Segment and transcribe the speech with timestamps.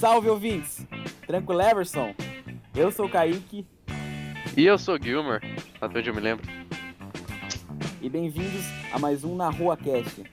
[0.00, 0.86] Salve ouvintes!
[1.26, 2.14] Tranquilo, Everson?
[2.74, 3.66] Eu sou o Kaique.
[4.56, 5.42] E eu sou o Gilmer,
[5.78, 6.48] até onde eu me lembro.
[8.00, 10.24] E bem-vindos a mais um Na Rua Cast.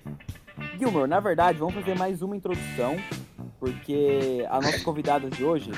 [0.80, 2.96] Gilmer, na verdade, vamos fazer mais uma introdução,
[3.60, 5.70] porque a nossa convidada de hoje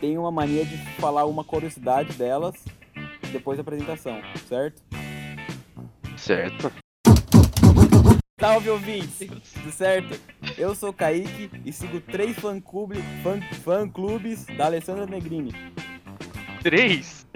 [0.00, 2.64] tem uma mania de falar uma curiosidade delas
[3.32, 4.80] depois da apresentação, certo?
[6.16, 6.72] Certo.
[8.40, 10.18] Salve ouvintes, tudo certo?
[10.56, 15.54] Eu sou o Kaique e sigo três fã-clubes fã, fã clubes da Alessandra Negrini.
[16.62, 17.26] Três?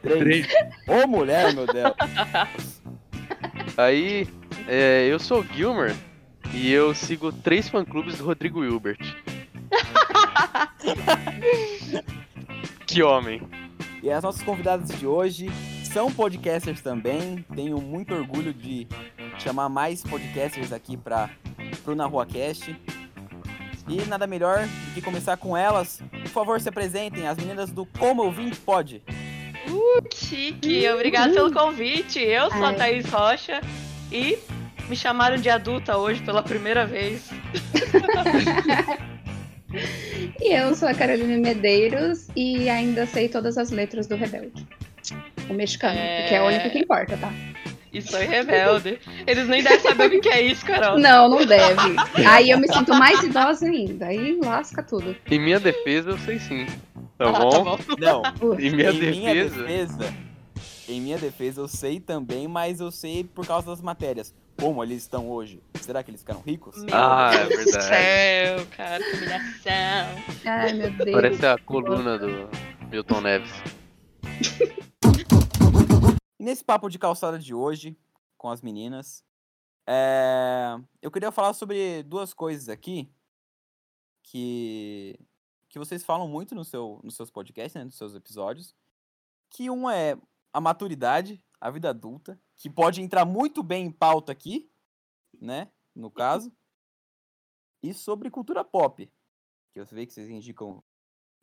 [0.00, 0.46] Três.
[0.86, 1.92] Ô mulher, meu Deus.
[3.76, 4.26] Aí,
[4.66, 5.94] é, eu sou o Gilmer
[6.54, 8.96] e eu sigo três fã-clubes do Rodrigo Hilbert.
[12.86, 13.42] que homem.
[14.02, 15.50] E as nossas convidadas de hoje
[15.98, 17.44] são podcasters também.
[17.56, 18.86] Tenho muito orgulho de
[19.36, 21.28] chamar mais podcasters aqui para
[21.82, 22.70] pro Na Rua Cast.
[23.88, 26.00] E nada melhor do que começar com elas.
[26.22, 29.02] Por favor, se apresentem, as meninas do Como Ouvinte Pode.
[30.14, 32.20] Chique, obrigado pelo convite.
[32.20, 32.76] Eu sou a Ai.
[32.76, 33.60] Thaís Rocha
[34.12, 34.38] e
[34.88, 37.28] me chamaram de adulta hoje pela primeira vez.
[40.40, 44.66] E eu sou a Carolina Medeiros e ainda sei todas as letras do Rebelde.
[45.48, 46.26] O mexicano, É.
[46.28, 47.32] que é o único que importa, tá?
[47.90, 48.98] E sou rebelde.
[49.26, 50.98] Eles nem devem saber o que é isso, Carol.
[50.98, 51.96] Não, não deve.
[52.28, 54.06] Aí eu me sinto mais idosa ainda.
[54.06, 55.16] Aí lasca tudo.
[55.30, 56.66] Em minha defesa, eu sei sim.
[57.16, 57.50] Tá Ah, bom?
[57.50, 57.78] tá bom.
[57.98, 58.58] Não.
[58.60, 59.62] Em minha em minha defesa.
[59.64, 60.14] defesa,
[60.86, 64.34] em minha defesa eu sei também, mas eu sei por causa das matérias.
[64.60, 65.60] Como eles estão hoje?
[65.80, 66.76] Será que eles ficaram ricos?
[66.82, 67.84] Meu Ah, é Deus do verdade.
[67.86, 70.22] céu, cara, que humilhação.
[70.44, 71.10] Ai, meu Deus.
[71.12, 72.48] Parece a coluna do
[72.90, 73.62] Milton Neves.
[76.38, 77.98] E nesse papo de calçada de hoje,
[78.36, 79.24] com as meninas,
[79.86, 83.10] é, eu queria falar sobre duas coisas aqui
[84.22, 85.18] que,
[85.68, 88.76] que vocês falam muito no seu, nos seus podcasts, né, nos seus episódios.
[89.50, 90.16] Que uma é
[90.52, 94.70] a maturidade, a vida adulta, que pode entrar muito bem em pauta aqui,
[95.40, 95.70] né?
[95.94, 96.52] No caso.
[97.80, 99.08] E sobre cultura pop.
[99.72, 100.82] Que eu sei que vocês indicam,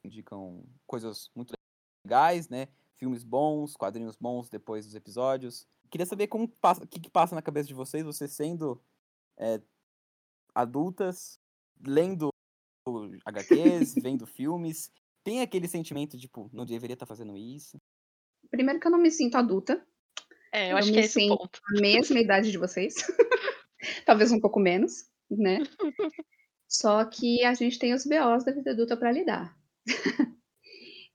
[0.03, 1.53] indicam coisas muito
[2.05, 2.67] legais, né?
[2.97, 5.67] Filmes bons, quadrinhos bons depois dos episódios.
[5.89, 8.81] Queria saber como passa, o que, que passa na cabeça de vocês, vocês sendo
[9.37, 9.61] é,
[10.53, 11.39] adultas,
[11.85, 12.29] lendo
[13.25, 14.91] HQs, vendo filmes.
[15.23, 17.77] Tem aquele sentimento, tipo, não deveria estar fazendo isso.
[18.49, 19.85] Primeiro que eu não me sinto adulta.
[20.53, 21.59] É, eu, Eu acho me que é esse ponto.
[21.75, 22.95] A mesma idade de vocês.
[24.05, 25.59] Talvez um pouco menos, né?
[26.67, 29.57] Só que a gente tem os BOs da vida adulta pra lidar.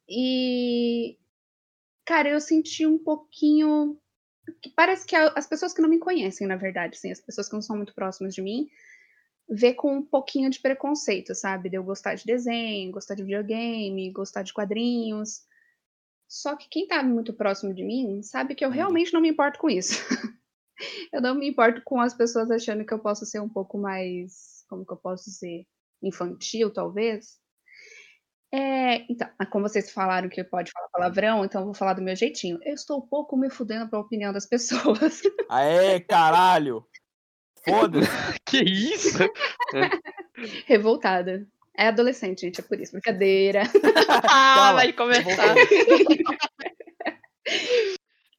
[0.09, 1.19] e,
[2.11, 3.97] cara, eu senti um pouquinho.
[4.61, 7.55] que Parece que as pessoas que não me conhecem, na verdade, assim, as pessoas que
[7.55, 8.69] não são muito próximas de mim,
[9.49, 11.71] vê com um pouquinho de preconceito, sabe?
[11.71, 15.45] De eu gostar de desenho, gostar de videogame, gostar de quadrinhos.
[16.29, 18.75] Só que quem tá muito próximo de mim sabe que eu Uhum.
[18.75, 19.95] realmente não me importo com isso.
[21.13, 24.65] eu não me importo com as pessoas achando que eu posso ser um pouco mais,
[24.69, 25.65] como que eu posso dizer,
[26.03, 27.40] infantil, talvez.
[28.53, 32.17] É, então, como vocês falaram que pode falar palavrão, então eu vou falar do meu
[32.17, 32.59] jeitinho.
[32.65, 35.23] Eu estou um pouco me fudendo pra opinião das pessoas.
[35.49, 36.85] Aê, caralho!
[37.65, 38.09] Foda-se!
[38.45, 39.19] Que isso?
[40.67, 41.47] Revoltada.
[41.77, 42.93] É adolescente, gente, é por isso.
[42.93, 43.63] Brincadeira.
[44.09, 45.55] Ah, Calma, vai começar.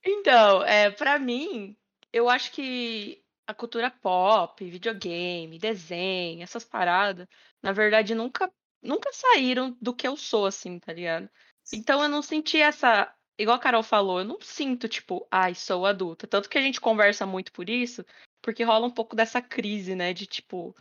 [0.04, 1.76] Então, é, para mim,
[2.12, 7.28] eu acho que a cultura pop, videogame, desenho, essas paradas,
[7.62, 8.52] na verdade, nunca,
[8.82, 11.30] nunca saíram do que eu sou, assim, tá ligado?
[11.74, 13.14] Então eu não senti essa.
[13.38, 16.28] Igual a Carol falou, eu não sinto, tipo, ai, sou adulta.
[16.28, 18.06] Tanto que a gente conversa muito por isso,
[18.42, 20.14] porque rola um pouco dessa crise, né?
[20.14, 20.76] De tipo,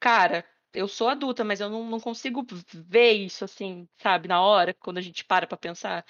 [0.00, 4.74] cara, eu sou adulta, mas eu não, não consigo ver isso, assim, sabe, na hora,
[4.74, 6.04] quando a gente para pra pensar.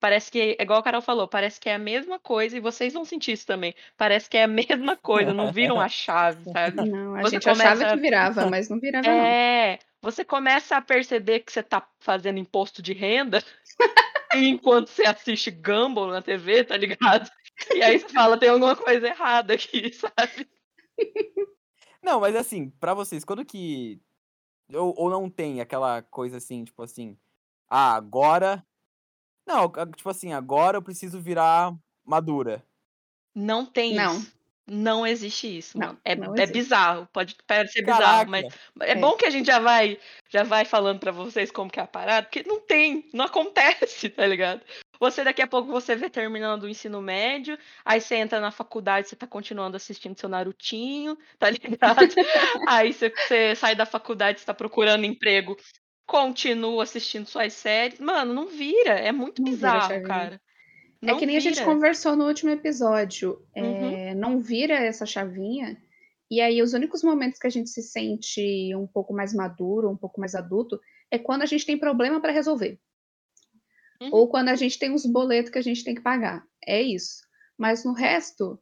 [0.00, 2.92] Parece que, é igual a Carol falou, parece que é a mesma coisa, e vocês
[2.92, 3.74] vão sentir isso também.
[3.96, 6.76] Parece que é a mesma coisa, não viram a chave, sabe?
[6.90, 9.14] Não, a Você gente achava começa- que virava, mas não virava, não.
[9.14, 13.42] É, você começa a perceber que você tá fazendo imposto de renda
[14.34, 17.30] enquanto você assiste Gumball na TV, tá ligado?
[17.74, 20.48] E aí você fala, tem alguma coisa errada aqui, sabe?
[22.02, 23.98] Não, mas assim, pra vocês, quando que.
[24.72, 27.18] Ou, ou não tem aquela coisa assim, tipo assim.
[27.68, 28.64] Ah, agora.
[29.46, 31.74] Não, tipo assim, agora eu preciso virar
[32.04, 32.66] madura.
[33.34, 34.18] Não tem Não.
[34.18, 34.33] isso.
[34.66, 36.00] Não existe isso, Não, mano.
[36.04, 38.30] É, é bizarro, pode parecer bizarro, Caraca!
[38.30, 38.46] mas
[38.80, 38.94] é, É.
[38.94, 39.98] bom que a gente já vai
[40.30, 44.08] já vai falando pra vocês como que é a parada, porque não tem, não acontece,
[44.08, 44.62] tá ligado?
[44.98, 49.08] Você daqui a pouco você vê terminando o ensino médio, aí você entra na faculdade,
[49.08, 52.14] você tá continuando assistindo seu Narutinho, tá ligado?
[52.66, 55.56] aí você, você sai da faculdade, você tá procurando emprego,
[56.06, 57.98] continua assistindo suas séries.
[58.00, 60.08] Mano, não vira, é muito Não vira, bizarro, Chavinha.
[60.08, 60.40] cara.
[61.04, 61.66] É Não que nem a gente vira.
[61.66, 63.40] conversou no último episódio.
[63.54, 63.90] Uhum.
[63.90, 65.76] é, não vira essa chavinha.
[66.30, 69.96] E aí, os únicos momentos que a gente se sente um pouco mais maduro, um
[69.96, 70.80] pouco mais adulto,
[71.10, 72.80] é quando a gente tem problema para resolver.
[74.00, 74.08] Uhum.
[74.12, 76.44] Ou quando a gente tem uns boletos que a gente tem que pagar.
[76.66, 77.22] É isso.
[77.56, 78.58] Mas no resto,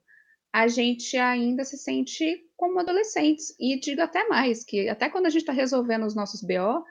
[0.53, 3.55] a gente ainda se sente como adolescentes.
[3.59, 6.85] E digo até mais, que até quando a gente está resolvendo os nossos BO,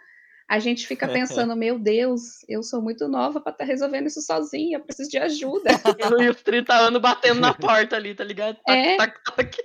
[0.51, 4.77] a gente fica pensando, meu Deus, eu sou muito nova para estar resolvendo isso sozinha,
[4.77, 5.69] eu preciso de ajuda.
[6.21, 8.57] E os 30 anos batendo na porta ali, tá ligado?
[8.65, 8.97] Tac, É.
[8.97, 9.57] tac, tac.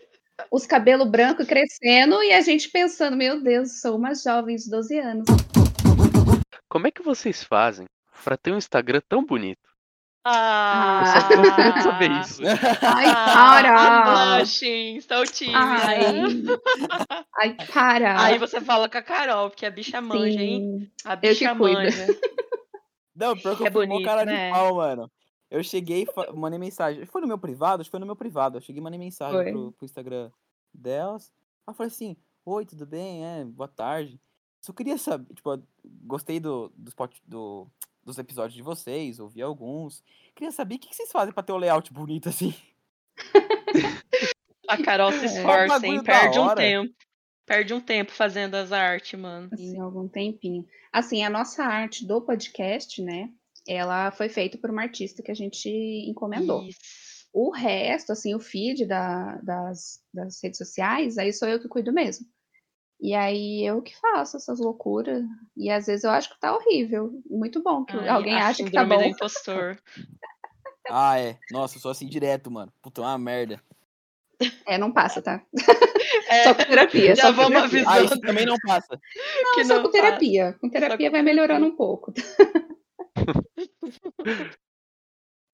[0.48, 4.96] Os cabelos brancos crescendo e a gente pensando, meu Deus, sou uma jovem de 12
[4.96, 5.26] anos.
[6.68, 7.86] Como é que vocês fazem
[8.22, 9.68] pra ter um Instagram tão bonito?
[10.28, 12.42] Ah, Eu só de saber isso.
[12.82, 14.38] Ai, Ah, para!
[14.38, 15.58] blushing, estou tímida.
[15.58, 16.00] Ai,
[17.38, 18.20] ai, para!
[18.24, 20.90] Aí você fala com a Carol, porque a bicha manja, hein?
[21.04, 22.06] A bicha manja.
[23.14, 24.48] Não, pior que eu É bonito, cara né?
[24.48, 25.10] de pau, mano.
[25.48, 27.06] Eu cheguei e mandei mensagem.
[27.06, 27.80] Foi no meu privado?
[27.80, 28.56] Acho que foi no meu privado.
[28.58, 30.30] Eu cheguei e mandei mensagem pro, pro Instagram
[30.74, 31.32] delas.
[31.66, 33.24] Eu falei assim, oi, tudo bem?
[33.24, 34.20] É, boa tarde.
[34.60, 35.62] Só queria saber, tipo,
[36.04, 37.68] gostei do, do, spot, do,
[38.06, 40.02] dos episódios de vocês, ouvi alguns.
[40.34, 42.54] Queria saber o que, vocês fazem pra ter o layout bonito assim.
[44.68, 45.24] A Carol se É.
[45.26, 46.02] esforça, bagulho hein?
[46.02, 46.94] Perde um tempo.
[47.46, 49.48] Perde um tempo fazendo as artes, mano.
[49.52, 50.66] Assim, algum tempinho.
[50.92, 53.28] Assim, a nossa arte do podcast, né?
[53.68, 55.68] Ela foi feita por uma artista que a gente
[56.08, 56.64] encomendou.
[56.64, 56.78] Isso.
[57.32, 61.92] O resto, assim, o feed da- das, das redes sociais, aí sou eu que cuido
[61.92, 62.26] mesmo.
[63.00, 65.24] E aí eu que faço essas loucuras.
[65.56, 67.20] E às vezes eu acho que tá horrível.
[67.28, 68.96] Muito bom que Ai, alguém acha que tá bom.
[68.98, 69.78] do impostor.
[70.88, 71.38] Ah, é.
[71.50, 72.72] Nossa, eu sou assim direto, mano.
[72.80, 73.60] Puta, é uma merda.
[74.66, 75.42] É, não passa, tá?
[76.28, 77.16] É, Só com terapia.
[77.16, 77.78] já só vamos terapia.
[77.80, 77.94] avisar.
[77.94, 79.00] Ah, isso também não passa.
[79.54, 80.52] que Só não com terapia.
[80.60, 82.12] Com terapia vai melhorando um pouco.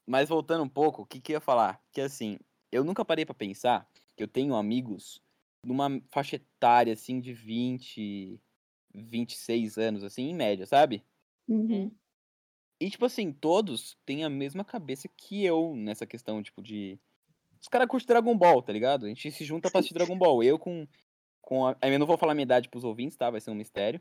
[0.06, 1.81] Mas voltando um pouco, o que, que eu ia falar?
[1.93, 2.39] Que assim,
[2.71, 3.87] eu nunca parei pra pensar
[4.17, 5.21] que eu tenho amigos
[5.64, 8.41] numa faixa etária, assim, de 20,
[8.94, 11.05] 26 anos, assim, em média, sabe?
[11.49, 11.91] Uhum.
[12.81, 16.99] E, tipo assim, todos têm a mesma cabeça que eu nessa questão, tipo, de.
[17.61, 19.06] Os caras curtem Dragon Ball, tá ligado?
[19.06, 20.43] A gente se junta pra assistir Dragon Ball.
[20.43, 20.87] Eu com.
[21.41, 21.76] com a...
[21.81, 23.31] Eu não vou falar minha idade pros ouvintes, tá?
[23.31, 24.00] Vai ser um mistério.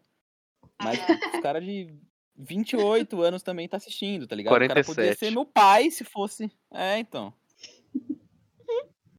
[0.81, 0.99] Mas
[1.35, 1.93] os caras de
[2.35, 4.51] 28 anos também tá assistindo, tá ligado?
[4.51, 5.19] O cara podia 47.
[5.19, 6.51] ser meu pai se fosse.
[6.73, 7.31] É, então.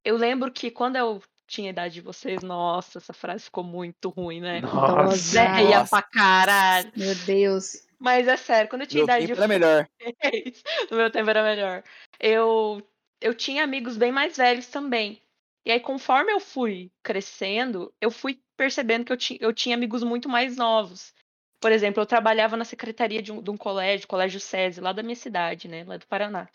[0.04, 1.22] Eu lembro que quando eu
[1.52, 4.62] tinha a idade de vocês, nossa, essa frase ficou muito ruim, né?
[4.62, 5.44] Nossa.
[5.44, 5.90] Nossa.
[5.90, 6.90] pra caralho.
[6.96, 7.86] Meu Deus.
[7.98, 9.88] Mas é sério, quando eu tinha Meu idade tempo de era melhor.
[10.00, 10.62] É isso.
[10.90, 11.84] No meu tempo era melhor.
[12.18, 12.82] Eu,
[13.20, 15.20] eu tinha amigos bem mais velhos também.
[15.64, 20.02] E aí, conforme eu fui crescendo, eu fui percebendo que eu, ti, eu tinha amigos
[20.02, 21.14] muito mais novos.
[21.60, 25.02] Por exemplo, eu trabalhava na secretaria de um, de um colégio, Colégio SESI, lá da
[25.02, 25.84] minha cidade, né?
[25.84, 26.48] Lá do Paraná.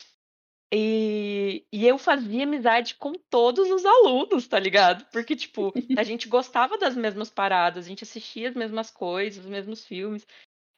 [0.74, 5.06] E, e eu fazia amizade com todos os alunos, tá ligado?
[5.12, 9.50] Porque, tipo, a gente gostava das mesmas paradas, a gente assistia as mesmas coisas, os
[9.50, 10.28] mesmos filmes.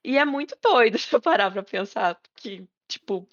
[0.04, 3.28] E é muito doido se eu parar pra pensar que, tipo,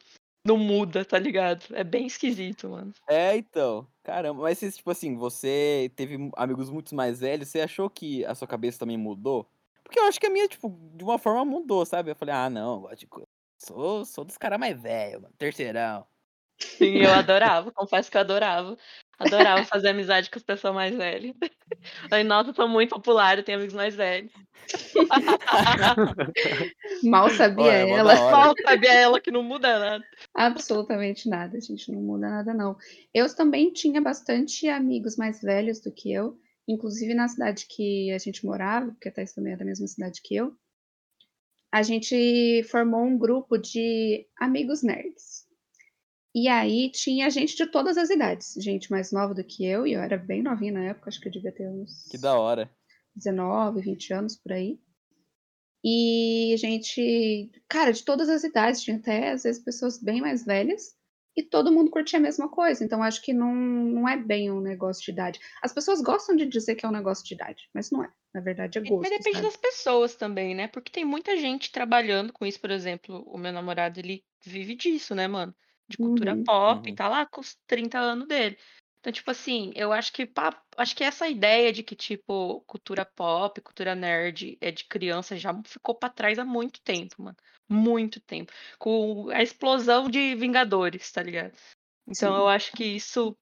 [0.46, 1.64] não muda, tá ligado?
[1.74, 2.92] É bem esquisito, mano.
[3.08, 3.86] É, então.
[4.02, 8.34] Caramba, mas se, tipo assim, você teve amigos muito mais velhos, você achou que a
[8.34, 9.48] sua cabeça também mudou?
[9.82, 12.10] Porque eu acho que a minha, tipo, de uma forma mudou, sabe?
[12.10, 13.28] Eu falei, ah, não, gosto de co-
[13.62, 16.06] sou, sou dos caras mais velhos, mano, terceirão.
[16.58, 18.76] Sim, eu adorava, confesso que eu adorava.
[19.18, 21.34] Adorava fazer amizade com as pessoas mais velhas.
[22.12, 24.30] Aí, nossa, eu sou muito popular, eu tenho amigos mais velhos.
[27.02, 28.30] Mal sabia Olha, é ela.
[28.30, 30.04] Mal sabia ela que não muda nada.
[30.34, 31.90] Absolutamente nada, gente.
[31.90, 32.76] Não muda nada, não.
[33.14, 36.38] Eu também tinha bastante amigos mais velhos do que eu.
[36.68, 40.20] Inclusive na cidade que a gente morava, porque a Thais também é da mesma cidade
[40.22, 40.52] que eu.
[41.72, 45.45] A gente formou um grupo de amigos nerds.
[46.36, 48.52] E aí tinha gente de todas as idades.
[48.58, 51.28] Gente mais nova do que eu, e eu era bem novinha na época, acho que
[51.28, 52.70] eu devia ter uns Que da hora.
[53.14, 54.78] 19, 20 anos por aí.
[55.82, 60.94] E gente, cara, de todas as idades, tinha até às vezes pessoas bem mais velhas,
[61.34, 62.84] e todo mundo curtia a mesma coisa.
[62.84, 65.40] Então acho que não, não é bem um negócio de idade.
[65.62, 68.12] As pessoas gostam de dizer que é um negócio de idade, mas não é.
[68.34, 69.08] Na verdade é gosto.
[69.08, 69.46] Mas depende sabe?
[69.46, 70.68] das pessoas também, né?
[70.68, 75.14] Porque tem muita gente trabalhando com isso, por exemplo, o meu namorado, ele vive disso,
[75.14, 75.54] né, mano?
[75.88, 76.44] De cultura Uhum.
[76.44, 76.96] pop, e Uhum.
[76.96, 78.58] tá lá com os 30 anos dele.
[78.98, 80.28] Então, tipo assim, eu acho que
[80.76, 85.54] acho que essa ideia de que, tipo, cultura pop, cultura nerd é de criança já
[85.64, 87.36] ficou pra trás há muito tempo, mano.
[87.68, 88.52] Muito tempo.
[88.78, 91.56] Com a explosão de Vingadores, tá ligado?
[92.08, 92.36] Então Sim.
[92.36, 93.36] eu acho que isso.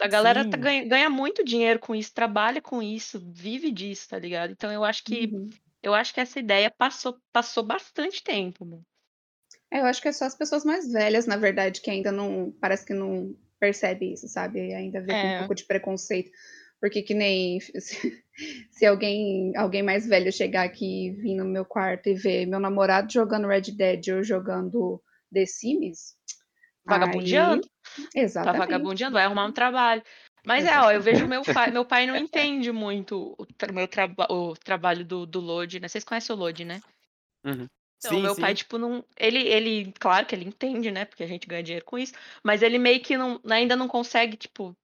[0.00, 4.18] A galera tá ganha, ganha muito dinheiro com isso, trabalha com isso, vive disso, tá
[4.18, 4.52] ligado?
[4.52, 5.60] Então eu acho que Uhum.
[5.82, 8.84] eu acho que essa ideia passou, passou bastante tempo, mano.
[9.72, 12.52] É, eu acho que é só as pessoas mais velhas, na verdade, que ainda não.
[12.60, 14.74] Parece que não percebe isso, sabe?
[14.74, 15.38] Ainda vê com um É.
[15.38, 16.30] pouco de preconceito.
[16.80, 18.24] Porque que nem se,
[18.70, 22.58] se alguém, alguém mais velho chegar aqui e vir no meu quarto e ver meu
[22.58, 26.16] namorado jogando Red Dead ou jogando The Sims.
[26.84, 27.62] Vagabundeando.
[27.64, 28.58] Aí, Tá exatamente.
[28.60, 30.02] vagabundeando, vai arrumar um trabalho.
[30.46, 31.70] Mas é, ó, eu vejo meu pai.
[31.70, 35.86] Meu pai não entende muito o tra- meu traba o trabalho do, do Load, né?
[35.88, 36.80] Vocês conhecem o Load, né?
[37.44, 37.66] Uhum.
[38.00, 38.40] Então, sim, meu sim.
[38.40, 39.04] pai, tipo, não.
[39.16, 41.04] Ele, ele, claro que ele entende, né?
[41.04, 42.14] Porque a gente ganha dinheiro com isso.
[42.42, 44.74] Mas ele meio que não, ainda não consegue, tipo,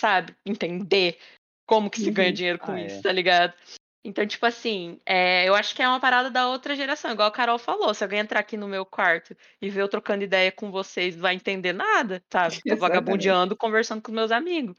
[0.00, 1.18] sabe, entender
[1.66, 2.34] como que se ganha Uhum.
[2.34, 3.02] dinheiro com Ah, isso, é.
[3.02, 3.52] tá ligado?
[4.04, 7.32] Então, tipo assim, é, eu acho que é uma parada da outra geração, igual a
[7.32, 7.94] Carol falou.
[7.94, 11.22] Se alguém entrar aqui no meu quarto e ver eu trocando ideia com vocês, não
[11.22, 12.54] vai entender nada, sabe?
[12.66, 12.80] Tô Exatamente.
[12.80, 14.74] vagabundeando, conversando com meus amigos.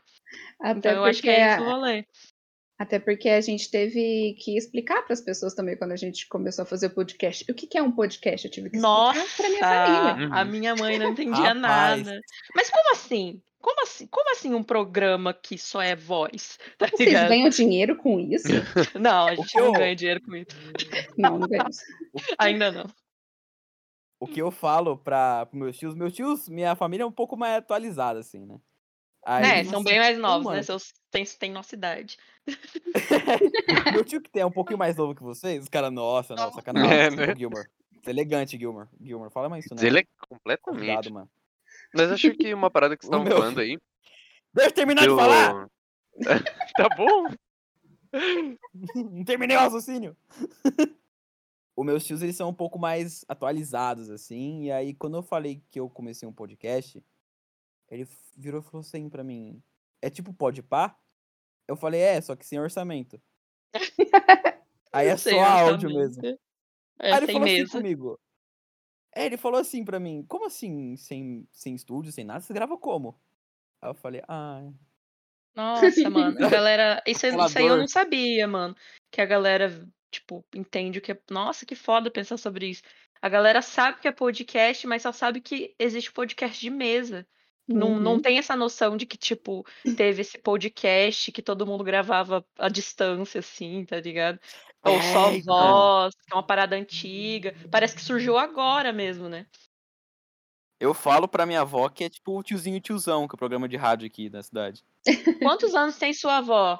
[0.60, 2.06] Até Então, eu acho que é isso o rolê.
[2.78, 6.64] Até porque a gente teve que explicar para as pessoas também quando a gente começou
[6.64, 7.50] a fazer o podcast.
[7.50, 8.46] O que, que é um podcast?
[8.48, 10.28] Eu tive que explicar para minha família.
[10.28, 10.52] Nossa, a Uhum.
[10.52, 12.20] minha mãe não entendia nada.
[12.56, 13.42] Mas como assim?
[13.62, 14.08] Como assim?
[14.08, 16.58] Como assim um programa que só é voz?
[16.78, 17.30] Tá Vocês ligado?
[17.30, 18.48] ganham dinheiro com isso?
[19.00, 20.50] Não, a gente não ganha dinheiro com isso.
[21.18, 21.78] Não, não ganhamos.
[22.38, 22.86] Ainda não.
[24.20, 27.56] o que eu falo para meus tios, meus tios, minha família é um pouco mais
[27.58, 28.58] atualizada, assim, né?
[29.26, 30.52] Aí Né, são bem mais "Pô, novos, né?
[30.52, 32.18] mano, Seus têm, têm nossa idade.
[33.94, 36.52] meu tio que tem é um pouquinho mais novo que vocês, os caras, nossa, Não.
[36.52, 36.92] sacanagem.
[36.92, 37.36] É, né?
[37.36, 37.68] Gilmore,
[38.02, 38.88] você é elegante, Gilmore.
[39.02, 40.08] Gilmore, fala mais isso não, Ele é hein?
[40.28, 40.62] completamente.
[40.62, 41.30] Convidado, mano.
[41.96, 43.38] Mas acho que uma parada que vocês estavam meu...
[43.38, 43.78] falando aí.
[44.54, 45.68] Deixa eu terminar de falar!
[46.16, 46.44] Eu...
[46.76, 47.28] tá bom?
[48.96, 50.16] Não terminei o raciocínio.
[51.76, 54.66] Os meus tios, eles são um pouco mais atualizados, assim.
[54.66, 57.04] E aí, quando eu falei que eu comecei um podcast,
[57.90, 59.62] ele virou e falou assim pra mim:
[60.02, 60.96] É tipo Podpah?
[61.68, 63.22] Eu falei: É, só que sem orçamento.
[64.92, 66.26] Aí é só áudio mesmo.
[66.26, 66.38] É,
[67.00, 67.72] Aí ele falou assim mesa.
[67.72, 68.20] comigo.
[69.16, 72.42] É, ele falou assim pra mim: Como assim, sem, sem estúdio, sem nada?
[72.42, 73.20] Você grava como?
[73.82, 74.72] Aí eu falei: Ah.
[75.56, 77.04] Nossa, mano, a galera.
[77.06, 78.76] Isso, Aquela isso aí eu não sabia, mano.
[79.12, 81.20] Que a galera, tipo, entende o que é.
[81.30, 82.84] Nossa, que foda pensar sobre isso.
[83.22, 87.26] A galera sabe que é podcast, mas só sabe que existe podcast de mesa.
[87.68, 88.22] Não, não Uhum.
[88.22, 89.66] tem essa noção de que, tipo,
[89.96, 94.40] teve esse podcast que todo mundo gravava à distância, assim, tá ligado?
[94.84, 95.90] Ou só É, então.
[95.90, 97.56] voz, que é uma parada antiga.
[97.72, 99.48] Parece que surgiu agora mesmo, né?
[100.80, 103.40] Eu falo pra minha avó que é tipo o tiozinho e tiozão, que é o
[103.40, 104.84] programa de rádio aqui da cidade.
[105.42, 106.80] Quantos anos tem sua avó?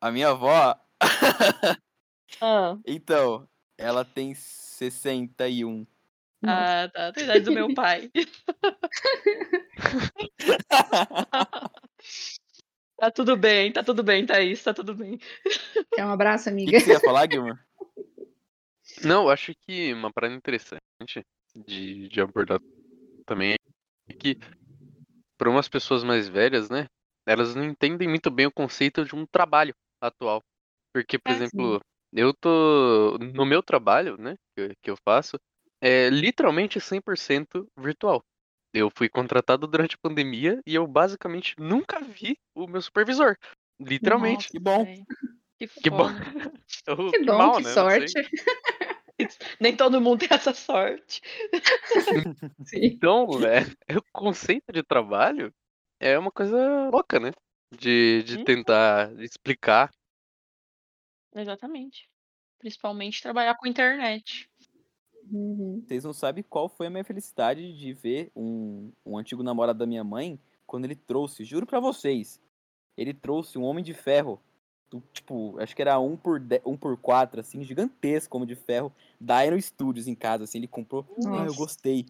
[0.00, 0.74] A minha avó,
[2.40, 5.86] Ah, então, ela tem 61.
[6.42, 7.10] Ah tá.
[7.10, 8.10] Da idade do meu pai.
[12.96, 15.18] Tá tudo bem, tá tudo bem, Thaís, tá tudo bem.
[15.94, 16.78] Quer um abraço, O que, amiga?
[16.78, 17.66] que você ia falar, Gilmar?
[19.02, 20.80] Não, eu acho que uma parada interessante
[21.66, 22.60] de, de abordar
[23.24, 23.54] também
[24.08, 24.36] é que
[25.38, 26.86] para umas pessoas mais velhas, né,
[27.26, 30.42] elas não entendem muito bem o conceito de um trabalho atual.
[30.92, 31.80] Porque, por É, exemplo,
[32.12, 35.38] eu tô no meu trabalho, né, que, que eu faço,
[35.80, 38.22] é literalmente 100% virtual.
[38.72, 43.36] Eu fui contratado durante a pandemia e eu basicamente nunca vi o meu supervisor.
[43.80, 44.48] Literalmente.
[44.48, 44.84] Que bom.
[45.58, 46.06] Que Que bom.
[46.88, 47.74] Ou Que bom, mal, que né?
[47.74, 48.12] Sorte.
[49.60, 51.20] Nem todo mundo tem essa sorte.
[52.64, 52.80] Sim.
[52.84, 55.52] Então, é, o conceito de trabalho
[56.00, 57.30] é uma coisa louca, né?
[57.78, 58.44] De, de Hum.
[58.44, 59.90] tentar explicar.
[61.34, 62.08] Exatamente.
[62.58, 64.48] Principalmente trabalhar com internet.
[65.30, 65.82] Uhum.
[65.86, 69.86] Vocês não sabem qual foi a minha felicidade de ver um, um antigo namorado da
[69.86, 72.40] minha mãe quando ele trouxe, juro pra vocês,
[72.96, 74.40] ele trouxe um Homem de Ferro,
[74.88, 78.54] do, tipo, acho que era um por, de, um por quatro, assim, gigantesco Homem de
[78.54, 82.06] Ferro, da Iron Studios em casa, assim, ele comprou, ah, eu gostei.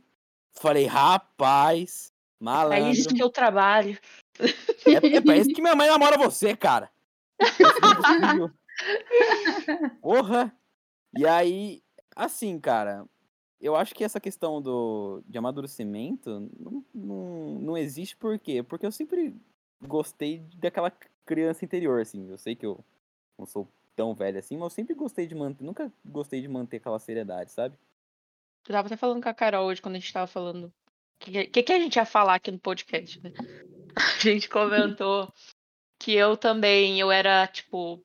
[0.52, 2.90] Falei, rapaz, É malandro.
[2.90, 3.98] isso que eu trabalho.
[4.38, 6.90] É, é pra isso que minha mãe namora você, cara.
[7.38, 7.46] É
[7.94, 8.50] possível.
[10.00, 10.54] Porra!
[11.16, 11.82] E aí,
[12.14, 13.06] assim, cara,
[13.60, 18.62] eu acho que essa questão do, de amadurecimento não, não, não existe por quê?
[18.62, 19.36] Porque eu sempre
[19.80, 20.90] gostei daquela
[21.26, 22.28] criança interior, assim.
[22.30, 22.82] Eu sei que eu
[23.38, 26.78] não sou tão velho assim, mas eu sempre gostei de manter, nunca gostei de manter
[26.78, 27.76] aquela seriedade, sabe?
[28.66, 30.64] Eu tava até falando com a Carol hoje quando a gente tava falando.
[30.66, 30.72] O
[31.20, 33.30] que, que, que a gente ia falar aqui no podcast, né?
[33.94, 35.30] A gente comentou
[35.98, 38.02] que eu também, eu era, tipo,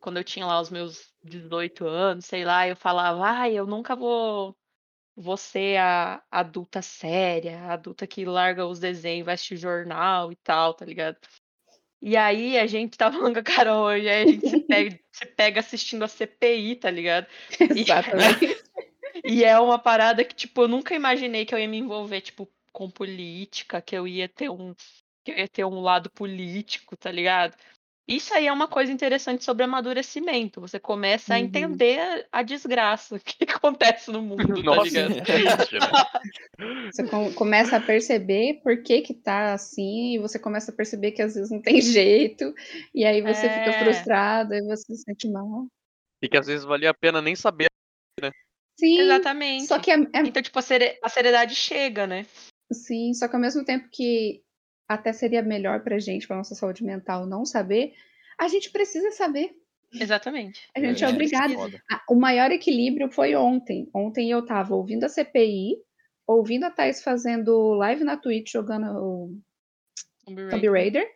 [0.00, 3.96] quando eu tinha lá os meus 18 anos, sei lá, eu falava, ai, eu nunca
[3.96, 4.56] vou,
[5.36, 10.74] ser a adulta séria, a adulta que larga os desenhos, vai assistir jornal e tal,
[10.74, 11.18] tá ligado?
[12.00, 15.00] E aí a gente tá falando com a Carol hoje, aí a gente se pega,
[15.12, 17.26] se pega assistindo a CPI, tá ligado?
[17.76, 18.56] Exatamente.
[19.24, 22.48] E é uma parada que, tipo, eu nunca imaginei que eu ia me envolver, tipo,
[22.72, 24.74] com política, que eu ia ter um,
[25.24, 27.56] que eu ia ter um lado político, tá ligado?
[28.08, 30.62] Isso aí é uma coisa interessante sobre amadurecimento.
[30.62, 31.44] Você começa a Uhum.
[31.44, 35.24] entender a desgraça que acontece no mundo, tá Nossa, né?
[36.90, 41.12] Você com- começa a perceber por que que tá assim, e você começa a perceber
[41.12, 42.54] que às vezes não tem jeito,
[42.94, 43.78] e aí você fica É.
[43.78, 45.66] frustrado, aí você se sente mal.
[46.22, 47.68] E que às vezes valia a pena nem saber.
[48.80, 49.66] Sim, Exatamente.
[49.66, 50.62] só que é, é- Então, tipo, a,
[51.02, 52.24] a seriedade chega, né?
[52.72, 54.42] sim, só que ao mesmo tempo que
[54.88, 57.92] até seria melhor pra gente, pra nossa saúde mental, não saber,
[58.38, 59.54] a gente precisa saber.
[59.92, 60.68] Exatamente.
[60.74, 61.54] A gente é, É, obrigado.
[62.08, 63.88] O maior equilíbrio foi ontem.
[63.94, 65.76] Ontem eu tava ouvindo a CPI,
[66.26, 69.38] ouvindo a Thais fazendo live na Twitch jogando o
[70.26, 71.06] Tomb Raider,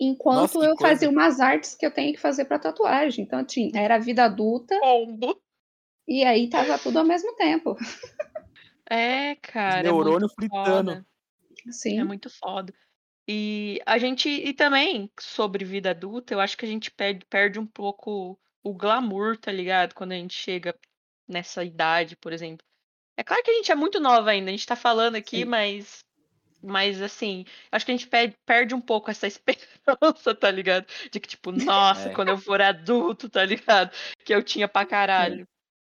[0.00, 0.94] enquanto Nossa, eu coisa.
[0.94, 3.24] fazia umas artes que eu tenho que fazer pra tatuagem.
[3.24, 5.40] Então, tinha, era a vida adulta Combo.
[6.06, 7.76] e aí tava tudo ao mesmo tempo.
[8.88, 9.82] É, cara.
[9.82, 11.04] neurônio é fritando.
[11.70, 11.98] Sim.
[11.98, 12.72] É muito foda.
[13.28, 14.28] E a gente.
[14.28, 18.74] E também, sobre vida adulta, eu acho que a gente perde, perde um pouco o
[18.74, 19.94] glamour, tá ligado?
[19.94, 20.74] Quando a gente chega
[21.26, 22.66] nessa idade, por exemplo.
[23.16, 25.44] É claro que a gente é muito nova ainda, a gente tá falando aqui, Sim.
[25.44, 25.98] mas.
[26.66, 30.86] Mas assim, acho que a gente perde, perde um pouco essa esperança, tá ligado?
[31.10, 32.14] De que, tipo, nossa, É.
[32.14, 33.90] quando eu for adulto, tá ligado?
[34.24, 35.46] Que eu tinha pra caralho.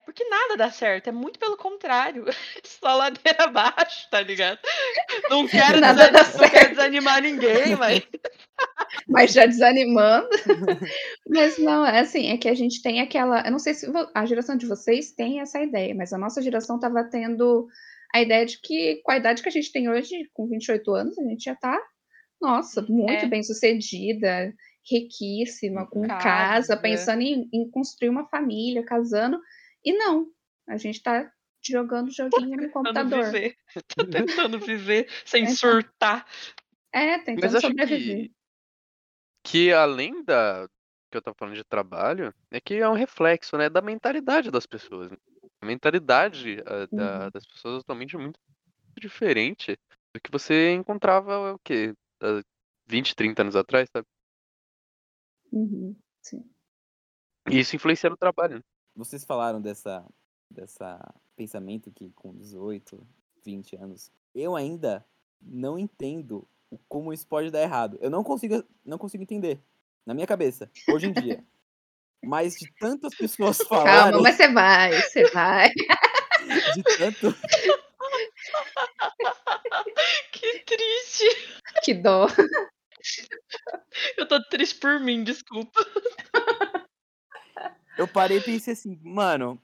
[0.04, 2.24] Porque nada dá certo, é muito pelo contrário.
[2.64, 4.58] Só ladeira abaixo, tá ligado?
[5.30, 8.02] Não quero, Nada dá não quero desanimar ninguém, mas.
[9.08, 10.28] Mas já desanimando.
[11.28, 13.44] mas não, é assim, é que a gente tem aquela.
[13.44, 16.78] Eu não sei se a geração de vocês tem essa ideia, mas a nossa geração
[16.78, 17.66] tava tendo
[18.14, 21.18] a ideia de que, com a idade que a gente tem hoje, com 28 anos,
[21.18, 21.76] a gente já tá,
[22.40, 23.28] nossa, muito É.
[23.28, 24.54] bem sucedida,
[24.88, 26.22] riquíssima, com Casa.
[26.22, 29.38] casa, pensando em, em construir uma família, casando.
[29.84, 30.30] E não,
[30.66, 31.30] a gente tá
[31.62, 33.24] jogando joguinho no Tentando computador.
[33.32, 33.56] viver.
[33.88, 35.48] Tô tentando viver sem É.
[35.48, 36.26] surtar.
[36.92, 38.30] É, Mas tentando acho sobreviver.
[39.42, 40.68] que, que além da
[41.10, 44.66] que eu tava falando de trabalho, é que é um reflexo, né, da mentalidade das
[44.66, 45.10] pessoas.
[45.12, 45.16] né?
[45.62, 46.56] A mentalidade
[46.90, 47.30] da- Uhum.
[47.32, 48.38] das pessoas atualmente é muito
[49.00, 49.76] diferente
[50.14, 51.94] do que você encontrava o quê?
[52.20, 52.42] Há
[52.86, 54.06] 20, 30 anos atrás, sabe?
[55.52, 56.50] Uhum, sim.
[57.50, 58.56] E isso influencia no trabalho.
[58.56, 58.62] né?
[58.96, 60.04] Vocês falaram dessa,
[60.50, 60.98] dessa
[61.36, 63.06] pensamento que com 18,
[63.44, 65.04] 20 anos, eu ainda
[65.40, 66.46] não entendo
[66.88, 67.98] como isso pode dar errado.
[68.00, 69.60] Eu não consigo, não consigo entender
[70.06, 71.44] na minha cabeça, hoje em dia.
[72.22, 75.68] Mas de tantas pessoas Calma, falarem, mas você vai, você vai.
[76.74, 77.36] de tanto,
[80.32, 81.24] Que triste.
[81.82, 82.26] Que dó.
[84.16, 85.80] Eu tô triste por mim, desculpa.
[87.96, 89.60] eu parei e pensei assim, mano,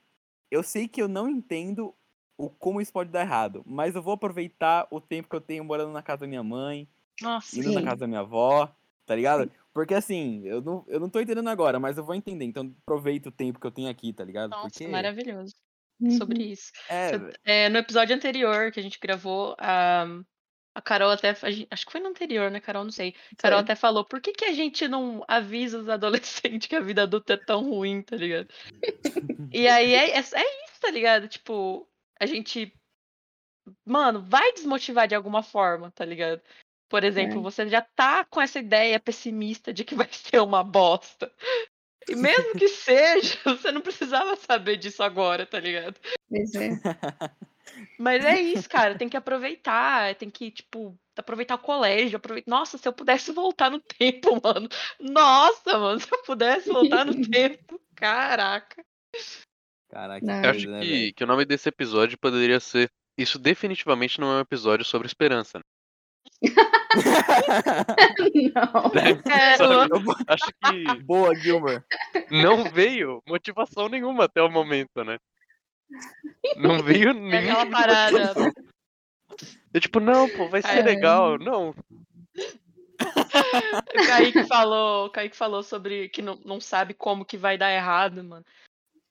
[0.50, 1.94] eu sei que eu não entendo
[2.36, 5.64] o como isso pode dar errado, mas eu vou aproveitar o tempo que eu tenho
[5.64, 6.88] morando na casa da minha mãe,
[7.20, 7.58] Nossa.
[7.58, 7.86] indo na Sim.
[7.86, 9.50] casa da minha avó, tá ligado?
[9.74, 12.44] Porque assim, eu não, eu não tô entendendo agora, mas eu vou entender.
[12.44, 14.50] Então aproveita o tempo que eu tenho aqui, tá ligado?
[14.50, 15.54] Nossa, Porque maravilhoso.
[16.00, 16.12] Uhum.
[16.12, 16.72] Sobre isso.
[16.88, 17.10] é,
[17.44, 20.06] é, no episódio anterior que a gente gravou, a,
[20.74, 21.30] a Carol até.
[21.30, 21.34] a
[21.70, 22.84] acho que foi no anterior, né, Carol?
[22.84, 23.14] Não sei.
[23.36, 23.64] Carol Foi.
[23.64, 27.34] até falou: por que, que a gente não avisa os adolescentes que a vida adulta
[27.34, 28.48] é tão ruim, tá ligado?
[29.52, 31.28] e aí é, é, é isso, tá ligado?
[31.28, 32.72] Tipo, a gente.
[33.84, 36.40] Mano, vai desmotivar de alguma forma, tá ligado?
[36.88, 37.42] Por exemplo, É.
[37.42, 41.32] você já tá com essa ideia pessimista de que vai ser uma bosta.
[42.08, 46.00] E mesmo que seja, você não precisava saber disso agora, tá ligado?
[46.28, 46.70] Pois é.
[47.98, 48.96] Mas é isso, cara.
[48.96, 50.14] Tem que aproveitar.
[50.16, 52.16] Tem que, tipo, aproveitar o colégio.
[52.16, 52.50] Aproveitar...
[52.50, 54.68] Nossa, se eu pudesse voltar no tempo, mano.
[54.98, 57.80] Nossa, mano, se eu pudesse voltar no tempo.
[57.94, 58.82] Caraca.
[59.90, 61.14] Caraca, Eu acho né, que, velho?
[61.14, 62.88] que o nome desse episódio poderia ser.
[63.18, 65.58] Isso definitivamente não é um episódio sobre esperança.
[65.58, 65.64] né?
[68.54, 69.32] Não.
[69.32, 69.74] É, Sabe?
[69.92, 71.84] Eu Acho que Boa, Gilmer.
[72.30, 75.18] não veio motivação nenhuma até o momento, né?
[76.56, 78.12] Não veio É nenhuma aquela parada.
[78.18, 78.52] motivação.
[79.72, 80.82] Eu, tipo, não, pô, vai ser É.
[80.82, 81.38] legal.
[81.38, 81.74] Não,
[83.94, 87.72] O Kaique falou, o Kaique falou sobre que não, não sabe como que vai dar
[87.72, 88.44] errado, mano.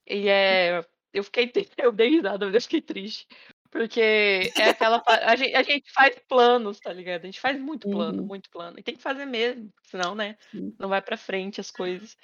[0.07, 0.83] E é.
[1.13, 1.51] Eu fiquei.
[1.77, 3.27] Eu dei risada, mas eu fiquei triste.
[3.71, 5.01] Porque é aquela.
[5.07, 7.23] A gente, a gente faz planos, tá ligado?
[7.23, 8.27] A gente faz muito plano, Uhum.
[8.27, 8.77] muito plano.
[8.79, 10.37] E tem que fazer mesmo, senão, né?
[10.51, 10.73] Sim.
[10.79, 12.17] Não vai pra frente as coisas.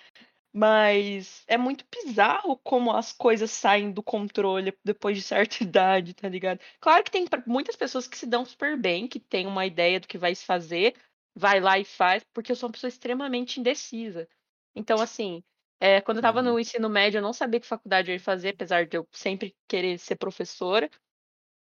[0.58, 6.30] Mas é muito bizarro como as coisas saem do controle depois de certa idade, tá
[6.30, 6.60] ligado?
[6.80, 10.08] Claro que tem muitas pessoas que se dão super bem, que tem uma ideia do
[10.08, 10.96] que vai se fazer,
[11.36, 14.28] vai lá e faz, porque eu sou uma pessoa extremamente indecisa.
[14.76, 15.44] Então, assim,
[15.80, 16.54] é, quando eu tava Uhum.
[16.54, 19.56] no ensino médio, eu não sabia que faculdade eu ia fazer, apesar de eu sempre
[19.68, 20.90] querer ser professora.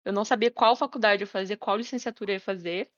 [0.05, 2.89] Eu não sabia qual faculdade eu fazia, qual licenciatura eu ia fazer.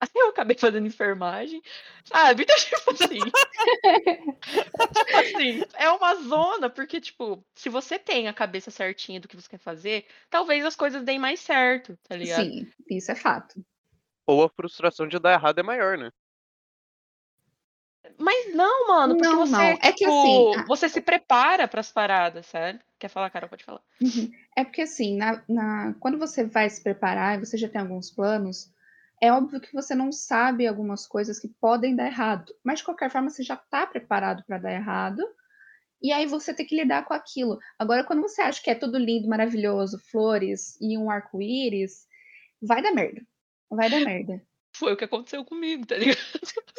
[0.00, 1.62] Aí eu acabei fazendo enfermagem,
[2.04, 2.44] sabe?
[2.44, 3.20] Então, tipo assim.
[4.92, 9.36] tipo assim, é uma zona, porque, tipo, se você tem a cabeça certinha do que
[9.36, 12.44] você quer fazer, talvez as coisas deem mais certo, tá ligado?
[12.44, 13.64] Sim, isso é fato.
[14.26, 16.10] Ou a frustração de dar errado é maior, né?
[18.16, 21.68] Mas não, mano, porque Não, você, não, é que tipo, assim, a- você se prepara
[21.68, 22.80] pras paradas, sabe?
[22.98, 23.48] Quer falar, Carol?
[23.48, 23.80] Pode falar.
[24.00, 24.30] Uhum.
[24.56, 28.10] É porque assim, na, na- quando você vai se preparar e você já tem alguns
[28.10, 28.72] planos,
[29.20, 33.10] é óbvio que você não sabe algumas coisas que podem dar errado, mas de qualquer
[33.10, 35.22] forma você já está preparado para dar errado,
[36.00, 37.58] e aí você tem que lidar com aquilo.
[37.78, 42.06] Agora, quando você acha que é tudo lindo, maravilhoso, flores e um arco-íris,
[42.62, 43.20] vai dar merda.
[43.70, 44.40] Vai dar merda.
[44.76, 46.18] Foi o que aconteceu comigo, tá ligado?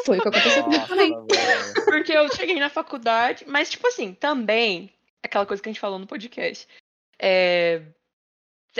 [0.05, 1.11] Foi o que aconteceu comigo também.
[1.11, 1.85] velho.
[1.85, 4.89] Porque eu cheguei na faculdade, mas, tipo assim, também,
[5.21, 6.65] aquela coisa que a gente falou no podcast.
[7.21, 7.83] É,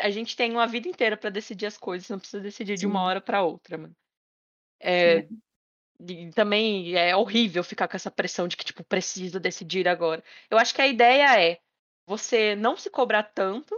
[0.01, 2.99] a gente tem uma vida inteira pra decidir as coisas, não precisa decidir de uma
[2.99, 3.05] Sim.
[3.05, 3.95] hora pra outra, mano.
[4.79, 5.39] É, Sim.
[6.07, 10.23] e também é horrível ficar com essa pressão de que, tipo, preciso decidir agora.
[10.49, 11.59] Eu acho que a ideia é
[12.07, 13.75] você não se cobrar tanto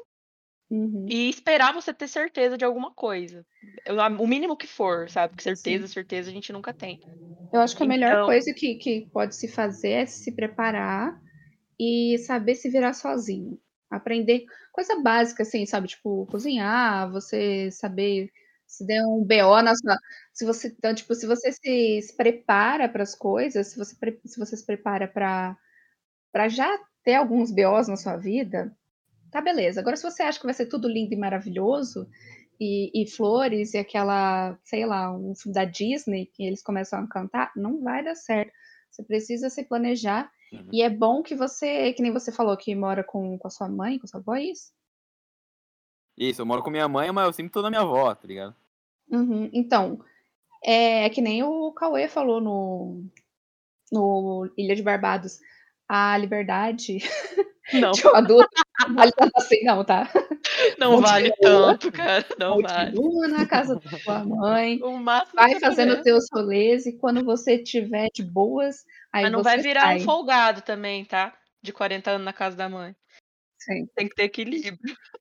[0.69, 1.05] Uhum.
[1.09, 3.45] e esperar você ter certeza de alguma coisa.
[4.19, 5.31] O mínimo que for, sabe?
[5.33, 6.97] Porque certeza, certeza a gente nunca tem.
[7.51, 11.19] Eu acho que a melhor Então- coisa que, que pode se fazer é se preparar
[11.77, 13.59] e saber se virar sozinho.
[13.91, 15.87] Aprender coisa básica, assim, sabe?
[15.89, 18.31] Tipo, cozinhar, você saber
[18.65, 19.97] se der um BO na sua.
[20.33, 24.57] Se você, então, tipo, se você se, prepara para as coisas, se você, se você
[24.57, 25.57] se prepara para
[26.31, 26.67] para já
[27.03, 28.75] ter alguns BOs na sua vida,
[29.31, 29.81] tá beleza.
[29.81, 32.07] Agora, se você acha que vai ser tudo lindo e maravilhoso,
[32.59, 37.07] e, e flores, e aquela, sei lá, um filme da Disney, que eles começam a
[37.07, 38.53] cantar, não vai dar certo.
[38.91, 40.31] Você precisa se planejar.
[40.51, 40.69] Uhum.
[40.71, 43.69] E é bom que você, que nem você falou, que mora com, com a sua
[43.69, 44.71] mãe, com a sua avó, é isso?
[46.17, 48.55] Isso, eu moro com minha mãe, mas eu sempre tô na minha avó, tá ligado?
[49.09, 49.49] Uhum.
[49.53, 50.03] Então,
[50.63, 53.03] é, que nem o Cauê falou no,
[53.91, 55.39] no Ilha de Barbados.
[55.87, 56.99] A liberdade
[57.73, 58.49] Não, de um adulto
[59.35, 60.09] assim, não, tá?
[60.77, 62.25] Não vale tanto, cara.
[62.39, 62.95] Não vale.
[62.95, 66.03] Continua na casa da sua mãe, O máximo vai fazendo puder.
[66.03, 69.97] teus rolês e quando você tiver de boas, aí Mas não você vai virar sai.
[69.97, 71.35] um folgado também, tá?
[71.61, 72.95] De 40 anos na casa da mãe.
[73.59, 73.87] Sim.
[73.95, 74.79] Tem que ter equilíbrio.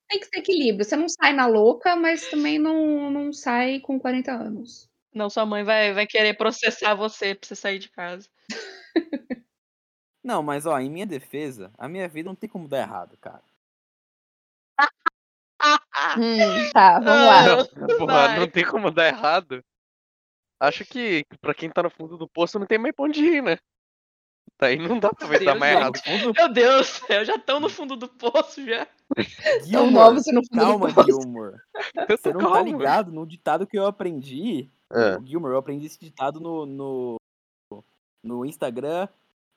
[0.09, 0.85] Tem que ter equilíbrio.
[0.85, 4.89] Você não sai na louca, mas também não, não sai com 40 anos.
[5.15, 8.29] Não, sua mãe vai, vai querer processar você pra você sair de casa.
[10.23, 13.43] Não, mas ó, em minha defesa, a minha vida não tem como dar errado, cara.
[16.19, 17.47] Hum, tá, vamos lá.
[17.77, 19.63] Não, porra, não tem como dar errado.
[20.61, 23.43] Acho que pra quem tá no fundo do poço não tem mais pra onde ir,
[23.43, 23.59] né?
[24.59, 25.99] Daí não dá pra ver dar Deus, mais errado.
[26.05, 28.87] Fundo Meu Deus céu, já estão no fundo do poço já.
[29.17, 31.07] Tão Gilmore, novos e no fundo calma, do poço.
[31.07, 31.57] Gilmore.
[32.09, 32.65] Eu Você não tá calmo.
[32.65, 34.71] ligado no ditado que eu aprendi.
[34.93, 35.19] É.
[35.25, 37.17] Gilmore, eu aprendi esse ditado no, no,
[38.23, 39.09] no Instagram.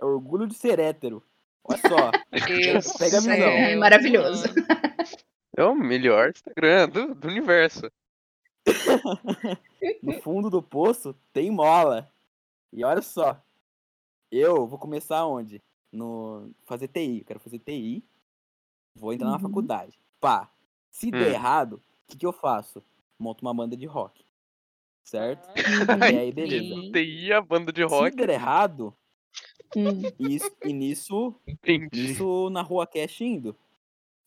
[0.01, 1.21] É orgulho de ser hétero.
[1.65, 2.12] Olha só.
[2.47, 3.34] Deus Pega a visão.
[3.34, 4.43] É maravilhoso.
[5.55, 7.91] É o melhor Instagram do, do universo.
[10.01, 12.09] No fundo do poço tem mola.
[12.71, 13.37] E olha só.
[14.31, 15.61] Eu vou começar onde?
[15.91, 17.19] No fazer TI.
[17.19, 18.03] Eu quero fazer TI.
[18.95, 19.39] Vou entrar na Uhum.
[19.41, 19.99] faculdade.
[20.21, 20.49] Pá.
[20.89, 21.33] Se der Hum.
[21.33, 22.81] errado, o que, que eu faço?
[23.19, 24.23] Monto uma banda de rock.
[25.03, 25.45] Certo?
[25.49, 26.13] Uhum.
[26.13, 26.91] E aí, beleza.
[26.93, 28.15] TI, a banda de Se rock.
[28.15, 28.95] der errado,
[29.75, 31.89] Hum, isso, e nisso, Entendi.
[32.09, 33.55] nisso na rua Cash indo.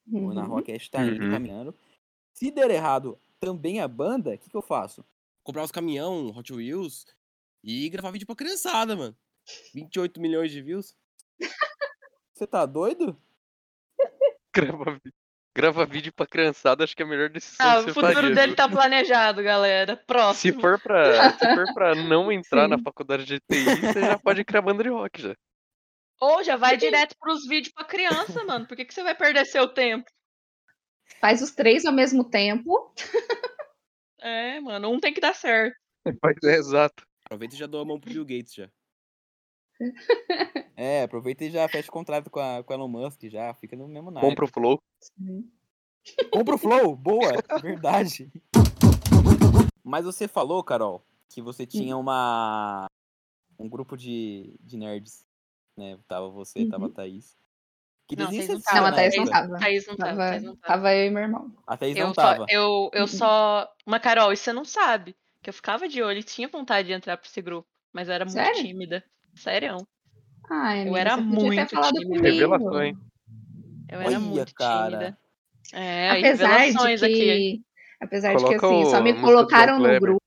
[0.07, 0.47] Na uhum.
[0.47, 1.31] rua Cash tá indo, Uhum.
[1.31, 1.75] caminhando.
[2.33, 5.05] Se der errado também a banda, o que, que eu faço?
[5.43, 7.07] comprar os caminhão, Hot Wheels
[7.63, 9.17] e gravar vídeo pra criançada, mano.
[9.73, 10.97] 28 milhões de views.
[12.35, 13.17] Você tá doido?
[14.53, 15.01] Grava,
[15.55, 18.35] grava vídeo pra criançada, acho que é a melhor decisão Ah, que o futuro faria,
[18.35, 18.57] dele viu?
[18.57, 19.97] tá planejado, galera.
[19.97, 20.61] Se Próximo.
[20.61, 22.83] for, pra, se for pra não entrar na Sim.
[22.83, 25.37] faculdade de TI, você já pode criar banda de rock já.
[26.21, 28.67] Ou já vai direto pros vídeos pra criança, mano.
[28.67, 30.11] Por que, que você vai perder seu tempo?
[31.21, 32.93] Faz os três ao mesmo tempo.
[34.19, 35.77] É, mano, um tem que dar certo.
[36.23, 37.07] Mas é exato.
[37.25, 38.71] Aproveita e já dou a mão pro Bill Gates já.
[40.79, 43.89] É, aproveita e já fecha o contrato com, a, com Elon Musk, já fica no
[43.89, 44.29] mesmo naipe.
[44.29, 44.83] Compra o Flow.
[46.31, 48.31] Compra o Flow, boa, verdade.
[49.83, 52.87] Mas você falou, Carol, que você tinha uma
[53.59, 55.27] um grupo de, de nerds.
[55.77, 55.99] Né?
[56.09, 56.95] Tava você, tava a Uhum.
[56.95, 57.37] Thaís.
[58.09, 59.59] Que Não, desenho Thaís não você tava, Não, a Thaís não tava.
[59.59, 60.75] Thaís não tava, Tava, Thaís não tava.
[60.75, 61.53] tava eu e meu irmão.
[61.67, 62.47] A Thaís Eu não só, tava.
[62.49, 63.07] eu, eu Uhum.
[63.09, 63.69] só.
[63.87, 65.17] Uma Carol, e você não sabe.
[65.43, 67.69] Que eu ficava de olho e tinha vontade de entrar pra esse grupo.
[67.93, 68.63] Mas eu era muito Sério?
[68.63, 69.05] tímida.
[69.35, 69.87] Sério.
[70.51, 72.23] Ai, amiga, era muito tímida.
[72.23, 72.97] Revelações.
[73.89, 74.89] Eu era Olha, muito cara.
[74.91, 75.19] tímida.
[75.73, 77.05] É, Apesar de que.
[77.05, 77.63] aqui.
[78.01, 80.21] Apesar de que Coloca assim, só me colocaram no grupo.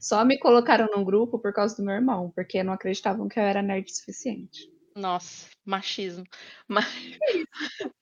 [0.00, 3.42] Só me colocaram no grupo por causa do meu irmão, porque não acreditavam que eu
[3.42, 4.70] era nerd o suficiente.
[4.96, 6.24] Nossa, machismo.
[6.68, 6.84] Mas,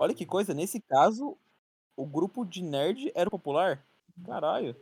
[0.00, 1.36] Olha que coisa, nesse caso,
[1.94, 3.86] o grupo de nerd era popular?
[4.24, 4.74] Caralho.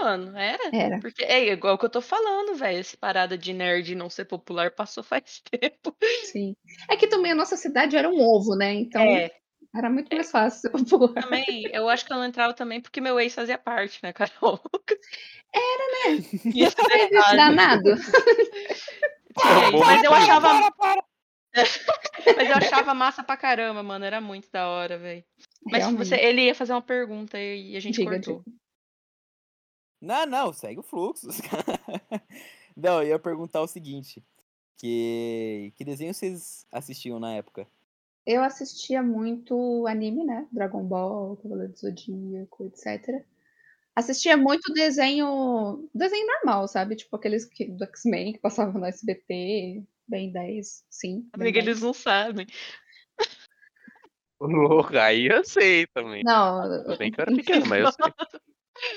[0.00, 0.70] mano, era.
[0.70, 1.00] Era.
[1.00, 2.78] Porque é igual que eu tô falando, velho.
[2.78, 5.96] Essa parada de nerd não ser popular passou faz tempo.
[6.24, 6.54] Sim.
[6.90, 8.74] É que também a nossa cidade era um ovo, né?
[8.74, 9.30] Então É,
[9.74, 11.22] era muito mais fácil popular.
[11.22, 14.60] também, eu acho que eu não entrava também porque meu ex fazia parte, né, Carol?
[15.54, 16.16] Era, né?
[16.54, 17.36] Isso é esse verdade.
[17.36, 17.90] danado.
[17.94, 20.72] Isso, mas eu para, achava.
[22.36, 24.06] Mas eu achava massa pra caramba, mano.
[24.06, 25.22] Era muito da hora, velho.
[25.64, 28.42] Mas você, ele ia fazer uma pergunta e a gente Diga, cortou.
[30.00, 31.28] Não, não, segue o fluxo.
[32.74, 34.24] não, eu ia perguntar o seguinte.
[34.78, 37.68] Que, que desenho vocês assistiam na época?
[38.26, 40.46] Eu assistia muito anime, né?
[40.52, 43.24] Dragon Ball, Cavaleiro do Zodíaco, etc.
[43.94, 45.88] Assistia muito desenho.
[45.94, 46.96] Desenho normal, sabe?
[46.96, 51.28] Tipo aqueles que, do X-Men que passavam no SBT, bem 10, sim.
[51.32, 51.66] Amiga, 10.
[51.66, 52.46] eles não sabem.
[54.40, 56.24] Louco, aí eu sei também.
[56.24, 58.12] Não, bem que eu era pequeno, mas eu sei.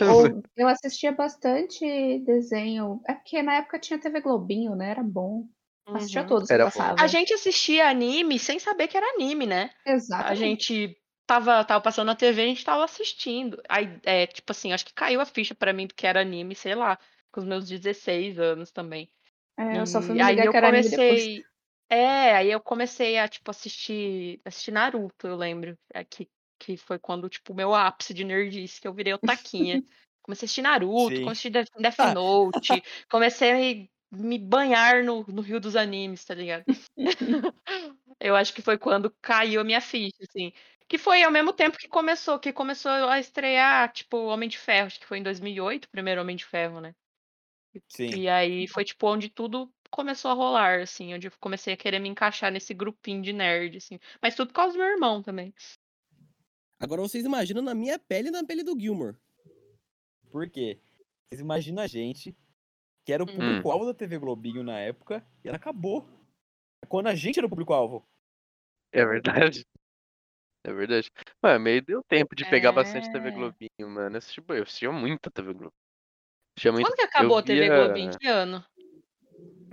[0.09, 3.01] ou- eu assistia bastante desenho.
[3.07, 4.91] É porque na época tinha TV Globinho, né?
[4.91, 5.47] Era bom.
[5.93, 6.27] Assistia Uhum.
[6.27, 6.69] todos que Era.
[6.97, 9.69] A gente assistia anime sem saber que era anime, né?
[9.85, 10.35] A Exatamente.
[10.35, 13.61] gente tava, tava passando na TV, a gente tava assistindo.
[13.69, 16.55] Aí, é, tipo assim, acho que caiu a ficha pra mim do que era anime,
[16.55, 16.97] sei lá,
[17.31, 19.09] com os meus 16 anos também.
[19.57, 21.23] É, eu só fui me aí eu que era anime depois.
[21.23, 21.43] comecei.
[21.89, 25.77] É, aí eu comecei a, tipo, assistir, assistir Naruto, eu lembro.
[25.93, 26.27] É, que,
[26.59, 29.83] que foi quando, tipo, o meu ápice de nerdice, que eu virei otaquinha.
[30.23, 31.21] Comecei a assistir Naruto, Sim.
[31.21, 32.13] comecei a assistir Death, Ah.
[32.13, 33.55] Note, comecei a
[34.11, 36.65] me, banhar no, no rio dos animes, tá ligado?
[38.19, 40.51] eu acho que foi quando caiu a minha ficha, assim.
[40.87, 44.87] Que foi ao mesmo tempo que começou, que começou a estrear, tipo, Homem de Ferro,
[44.87, 46.93] acho que foi em 2008, o primeiro Homem de Ferro, né?
[47.89, 48.09] Sim.
[48.15, 51.99] E aí foi tipo onde tudo começou a rolar, assim, onde eu comecei a querer
[51.99, 53.99] me encaixar nesse grupinho de nerd, assim.
[54.21, 55.53] Mas tudo por causa do meu irmão também.
[56.79, 59.17] Agora vocês imaginam na minha pele e na pele do Gilmore.
[60.29, 60.79] Por quê?
[61.27, 62.35] Vocês imaginam a gente,
[63.05, 63.35] que era o Hum.
[63.35, 66.09] público-alvo da TV Globinho na época, e ela acabou.
[66.89, 68.03] Quando a gente era o público-alvo.
[68.91, 69.65] É verdade.
[70.63, 71.11] É verdade.
[71.41, 73.11] Mano, meio deu tempo de pegar bastante É.
[73.11, 74.15] TV Globinho, mano.
[74.15, 75.73] Eu assistia, eu assistia muita TV Globo.
[76.57, 76.87] Assistia muito.
[76.87, 78.17] Quando que acabou eu a TV via- Globinho?
[78.19, 78.65] Que ano?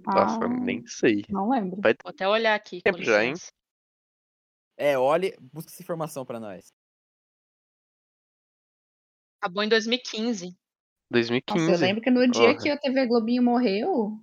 [0.05, 1.25] Nossa, Ah, nem sei.
[1.31, 1.81] não lembro.
[1.81, 2.83] Vai Vou até olhar aqui.
[2.83, 3.35] Tempo já, hein?
[4.77, 6.73] É, olhe, busca essa informação pra nós.
[9.41, 10.57] Acabou em 2015.
[11.13, 11.67] 2015.
[11.67, 14.19] Nossa, eu lembro que no dia que a TV Globinho morreu,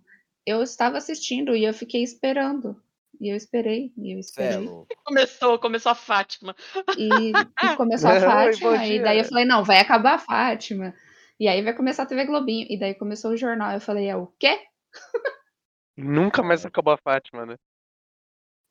[0.45, 2.75] eu estava assistindo e eu fiquei esperando.
[3.19, 4.57] E eu esperei, e eu é esperei.
[4.57, 4.87] louco.
[5.03, 6.55] Começou, começou a Fátima.
[6.97, 7.33] E, e
[7.75, 9.03] começou a Fátima, e dia.
[9.03, 10.93] daí eu falei, não, vai acabar a Fátima.
[11.39, 12.65] E aí vai começar a TV Globinho.
[12.69, 13.71] E daí começou o jornal.
[13.71, 14.59] Eu falei, é o quê?
[15.97, 17.55] Nunca mais acabou a Fátima, né?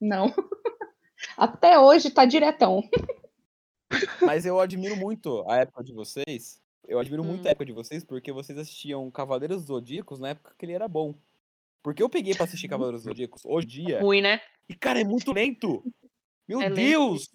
[0.01, 0.33] Não.
[1.37, 2.83] Até hoje tá diretão.
[4.23, 6.63] Mas eu admiro muito a época de vocês.
[6.87, 7.49] Eu admiro muito Hum.
[7.49, 11.15] a época de vocês porque vocês assistiam Cavaleiros Zodíacos na época que ele era bom.
[11.83, 14.01] Porque eu peguei pra assistir Cavaleiros Zodíacos hoje em dia.
[14.01, 14.41] Ruim, né?
[14.69, 15.83] E, cara, é muito lento.
[16.47, 16.77] Meu É lento.
[16.77, 17.29] Deus!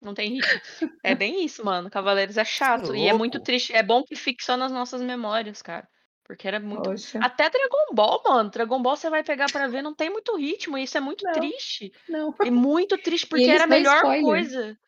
[0.00, 0.90] Não tem ritmo.
[1.04, 1.88] É bem isso, mano.
[1.90, 2.94] Cavaleiros é chato.
[2.94, 3.72] E é muito triste.
[3.72, 5.88] É bom que fixou nas nossas memórias, cara.
[6.24, 6.82] Porque era muito.
[6.90, 7.18] Poxa.
[7.22, 8.50] Até Dragon Ball, mano.
[8.50, 10.76] Dragon Ball você vai pegar pra ver, não tem muito ritmo.
[10.78, 11.32] E isso é muito Não.
[11.32, 11.92] triste.
[12.08, 12.34] Não.
[12.44, 14.22] E muito triste, porque era a melhor spoiler.
[14.22, 14.78] coisa.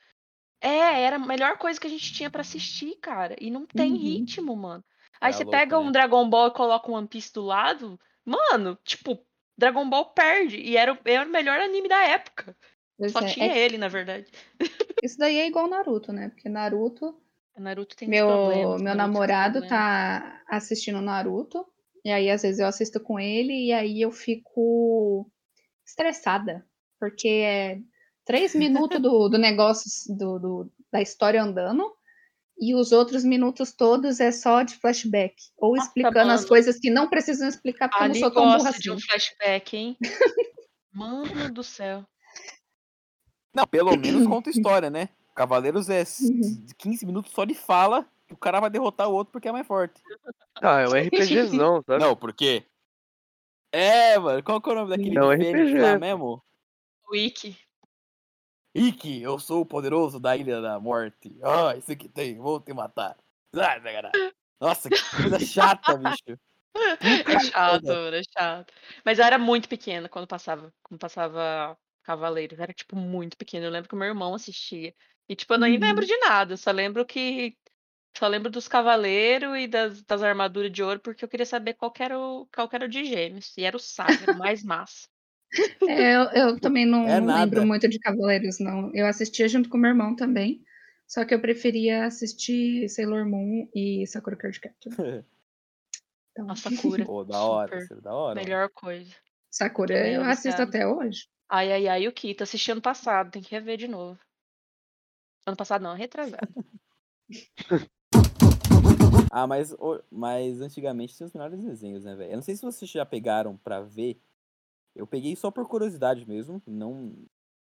[0.66, 3.36] É, era a melhor coisa que a gente tinha pra assistir, cara.
[3.40, 3.98] E não tem Uhum.
[3.98, 4.82] ritmo, mano.
[5.20, 5.92] Aí Era você louco, pega um né?
[5.92, 8.00] Dragon Ball e coloca um One Piece do lado.
[8.24, 9.18] Mano, tipo,
[9.58, 10.56] Dragon Ball perde.
[10.56, 12.56] E era, o- era o melhor anime da época.
[12.96, 14.30] Pois Só é, tinha é- ele, na verdade.
[15.04, 16.30] Isso daí é igual Naruto, né?
[16.30, 17.20] Porque Naruto,
[17.56, 18.82] Naruto tem meu, problemas.
[18.82, 21.66] meu Naruto namorado tá assistindo Naruto.
[22.04, 25.30] E aí, às vezes, eu assisto com ele e aí eu fico
[25.86, 26.66] estressada.
[26.98, 27.78] Porque é
[28.24, 31.92] três minutos do, do negócio do, do- da história andando.
[32.56, 35.34] E os outros minutos todos é só de flashback.
[35.58, 36.48] Ou Nossa, explicando as mano.
[36.48, 38.96] coisas que não precisam explicar, porque eu não Ali sou tão burra gosta de assim.
[38.96, 39.96] um flashback, hein?
[40.92, 42.06] Mano do céu.
[43.52, 45.08] Não, pelo menos conta história, né?
[45.34, 46.64] Cavaleiros é s- Uhum.
[46.78, 49.66] 15 minutos só de fala que o cara vai derrotar o outro porque é mais
[49.66, 50.00] forte.
[50.62, 52.00] Ah, é um RPGzão, sabe?
[52.04, 52.64] Não, porque
[53.72, 55.78] É, mano, qual que é o nome daquele Não, fênix RPG.
[55.80, 56.40] lá mesmo?
[57.10, 57.56] Wiki.
[58.74, 61.30] Ikki, eu sou o poderoso da Ilha da Morte.
[61.42, 63.16] Ah, esse aqui tem, vou te matar.
[63.54, 64.10] Ah, cara.
[64.60, 66.38] Nossa, que coisa chata, bicho.
[67.28, 68.72] É chato, é chato.
[69.04, 72.58] Mas eu era muito pequena quando passava, quando passava Cavaleiros.
[72.58, 73.66] Era, tipo, muito pequena.
[73.66, 74.92] Eu lembro que o meu irmão assistia.
[75.28, 75.80] E, tipo, eu nem Uhum.
[75.80, 76.54] lembro de nada.
[76.54, 77.56] eu Só lembro que.
[78.16, 81.92] Só lembro dos cavaleiros e das, das armaduras de ouro, porque eu queria saber qual
[81.92, 83.52] que era o, qual que era o de gêmeos.
[83.58, 85.08] E era o Saga, mais massa.
[85.88, 88.90] É, eu, eu também não, É não lembro muito de Cavaleiros, não.
[88.94, 90.62] Eu assistia junto com meu irmão também.
[91.06, 94.92] Só que eu preferia assistir Sailor Moon e Sakura Card Captor.
[96.36, 97.04] Então, A Sakura.
[97.06, 97.96] Pô, da hora, Super.
[97.96, 98.42] é da hora.
[98.42, 99.14] Melhor coisa.
[99.48, 101.28] Sakura eu assisto até hoje.
[101.48, 102.42] Ai, ai, ai, o Kita.
[102.42, 104.18] Assisti ano passado, tem que rever de novo.
[105.46, 106.48] Ano passado não, retrasado.
[109.30, 109.74] Ah, mas,
[110.10, 112.32] mas antigamente tinha os melhores desenhos, né, velho?
[112.32, 114.20] Eu não sei se vocês já pegaram pra ver.
[114.94, 116.62] Eu peguei só por curiosidade mesmo.
[116.66, 117.14] Não,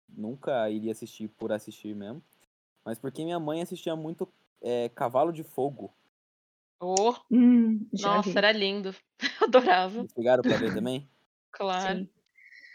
[0.09, 2.21] nunca iria assistir por assistir mesmo.
[2.83, 4.27] Mas porque minha mãe assistia muito
[4.61, 5.93] é, Cavalo de Fogo.
[6.79, 8.37] Oh, Hum, nossa, vi.
[8.37, 8.93] era lindo.
[9.41, 11.07] Eu adorava, Vocês pegaram pra ver também?
[11.51, 11.99] claro.
[11.99, 12.09] Sim,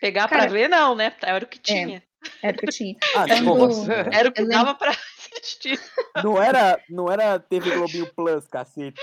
[0.01, 1.16] Pegar pra Cara, ver, não, né?
[1.23, 2.03] Era o que tinha.
[2.42, 2.97] era o que tinha.
[3.16, 3.92] Ah, nossa.
[4.12, 4.90] Era o que dava pra
[5.33, 5.81] assistir.
[6.23, 9.01] Não era, não era TV Globinho Plus, cacete.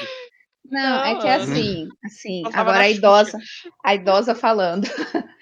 [0.66, 1.36] Não, é que Não.
[1.36, 3.38] assim, assim, agora a idosa,
[3.84, 4.84] a idosa falando.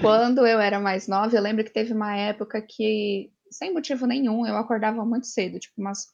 [0.00, 4.44] Quando eu era mais nova, eu lembro que teve uma época que, sem motivo nenhum,
[4.46, 6.12] eu acordava muito cedo, tipo umas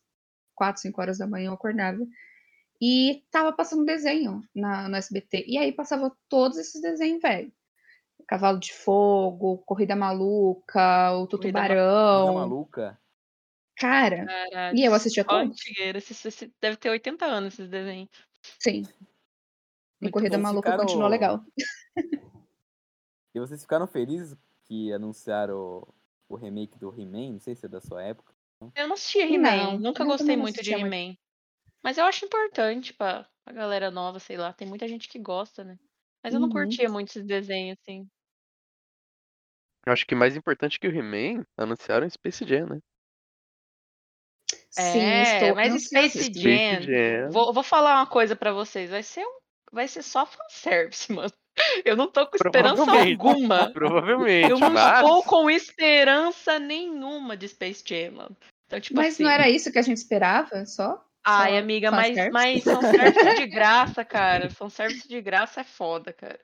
[0.54, 1.98] 4, 5 horas da manhã eu acordava.
[2.80, 5.44] E tava passando desenho na, no SBT.
[5.46, 7.52] E aí passava todos esses desenhos, velho.
[8.28, 12.34] Cavalo de Fogo, Corrida Maluca, o Corrida Ma- Coisa Tubarão.
[12.34, 12.98] maluca.
[13.76, 14.78] Cara, Caralho.
[14.78, 15.50] e eu assistia todos.
[15.50, 15.98] antigueira.
[16.60, 18.10] Deve ter 80 anos esses desenhos.
[18.58, 18.82] Sim.
[18.82, 20.42] E Muito Corrida bom.
[20.42, 21.44] Maluca Ficaram- continua legal.
[23.32, 25.94] E vocês ficaram felizes que anunciaram o,
[26.30, 27.34] o remake do He-Man?
[27.34, 28.34] Não sei se é da sua época.
[28.74, 30.72] Eu não assistia He-Man, nunca gostei muito de.
[30.74, 31.16] He-Man.
[31.80, 34.52] Mas eu acho importante pra, pra galera nova, sei lá.
[34.52, 35.78] Tem muita gente que gosta, né?
[36.24, 36.54] Mas eu não Uhum.
[36.54, 38.04] curtia muito esses desenhos, assim.
[39.86, 42.80] Eu acho que mais importante que o He-Man, anunciaram o Space Jam, né?
[44.70, 46.50] Sim, É, estou mas Space ansiosíssima.
[46.54, 47.30] Jam, Jam.
[47.30, 48.90] Vou, vou falar uma coisa pra vocês.
[48.90, 49.38] Vai ser, um,
[49.72, 51.32] vai ser só fanservice, mano.
[51.84, 53.20] Eu não tô com esperança Provavelmente.
[53.20, 53.70] alguma.
[53.74, 55.00] Provavelmente, Eu não mas...
[55.00, 58.36] estou com esperança nenhuma de Space Jam, mano.
[58.66, 59.24] Então, tipo Mas assim.
[59.24, 61.04] não era isso que a gente esperava, só?
[61.26, 62.32] Ai, Só amiga, mas, fanservice?
[62.32, 64.48] mas fanservice de graça, cara.
[64.48, 66.38] Fanservice de graça é foda, cara.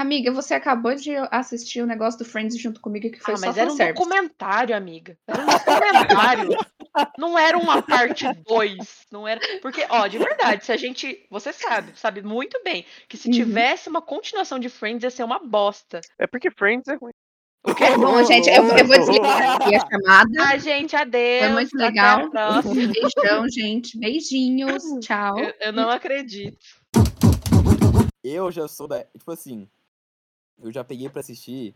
[0.00, 3.46] Amiga, você acabou de assistir o negócio do Friends junto comigo, que foi Ah, só
[3.46, 4.02] mas era um fanservice.
[4.02, 5.14] documentário, amiga.
[5.28, 6.48] Era um documentário.
[7.18, 8.78] não era uma parte 2.
[9.12, 9.38] Não era.
[9.60, 11.26] Porque, ó, de verdade, se a gente.
[11.30, 13.34] Você sabe, sabe muito bem que se Uhum.
[13.34, 16.00] tivesse uma continuação de Friends ia ser uma bosta.
[16.18, 17.12] É porque Friends é ruim.
[17.62, 17.94] O quê?
[17.98, 20.30] Bom, gente, eu, eu vou desligar aqui a chamada.
[20.40, 21.40] Ah, gente, adeus.
[21.44, 22.30] Foi muito até a legal.
[22.30, 22.74] próxima.
[22.74, 23.98] Beijão, gente.
[23.98, 24.82] Beijinhos.
[25.04, 25.38] Tchau.
[25.38, 26.56] Eu, eu não acredito.
[28.24, 29.04] Eu já sou da.
[29.04, 29.68] Tipo assim.
[30.62, 31.74] Eu já peguei pra assistir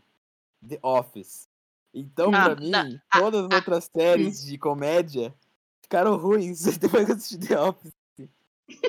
[0.67, 1.47] The Office.
[1.93, 2.99] Então, Ah, pra mim, não.
[3.11, 5.33] todas as outras séries de comédia
[5.81, 7.93] ficaram ruins depois que eu assisti The Office.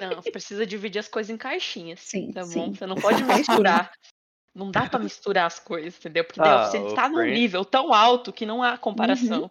[0.01, 2.01] Não, você precisa dividir as coisas em caixinhas.
[2.01, 2.49] Sim, Tá bom?
[2.49, 2.75] sim.
[2.75, 3.93] Você não pode misturar.
[4.55, 6.25] Não dá pra misturar as coisas, entendeu?
[6.25, 9.51] Porque The Ah, Office ele o tá num nível tão alto que não há comparação.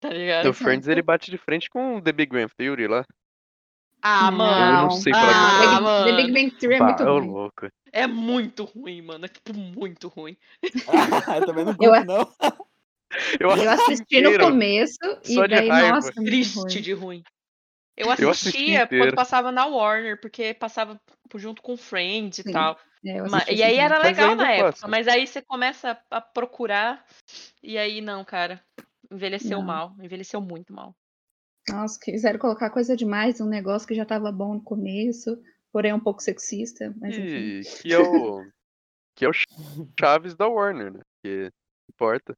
[0.00, 0.48] Tá ligado?
[0.48, 3.04] O Friends ele bate de frente com The Big Bang Theory lá.
[4.08, 4.76] Ah, mano.
[4.76, 6.04] Eu não sei Ah, mano.
[6.04, 7.30] The Big Bang Theory é Bah, muito ruim.
[7.30, 7.68] louco.
[7.92, 9.24] É muito ruim, mano.
[9.24, 10.36] É tipo muito ruim.
[11.40, 12.32] eu também não curto, não.
[13.40, 15.94] Eu, Eu assisti no começo e daí, raiva.
[15.94, 16.82] nossa, muito Triste ruim.
[16.82, 17.22] de ruim.
[17.96, 19.16] Eu Eu assisti assistia quando inteiro.
[19.16, 21.00] passava na Warner, porque passava
[21.36, 22.78] junto com Friends e Sim, tal.
[23.04, 24.88] É, e aí era legal na época, passa.
[24.88, 27.04] mas aí você começa a, a procurar
[27.62, 28.60] e aí não, cara.
[29.10, 29.66] Envelheceu Não.
[29.66, 30.94] mal, envelheceu muito mal.
[31.68, 35.36] Nossa, quiseram colocar coisa demais, um negócio que já tava bom no começo,
[35.72, 37.60] porém um pouco sexista, mas enfim.
[37.60, 38.44] E, que é o
[39.16, 39.32] que é o
[39.98, 41.00] Chaves da Warner, né?
[41.24, 41.50] Que
[41.92, 42.34] importa.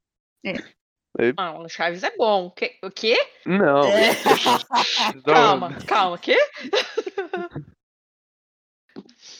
[1.37, 2.47] Não, o Chaves é bom.
[2.47, 2.77] O quê?
[2.83, 3.17] O quê?
[3.45, 3.83] Não.
[3.83, 4.13] É.
[4.39, 6.37] Chaves Calma, calma, quê?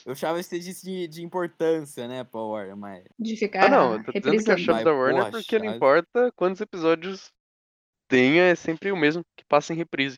[0.05, 3.03] Eu achava isso de, de, de importância, né, pra Warner, mas.
[3.17, 4.57] De ficar Ah, não, eu tô dizendo que é.
[4.57, 7.31] Chaves da Warner porra, porque não Chaves- importa quantos episódios
[8.09, 10.17] tenha, é sempre o mesmo que passa em reprise.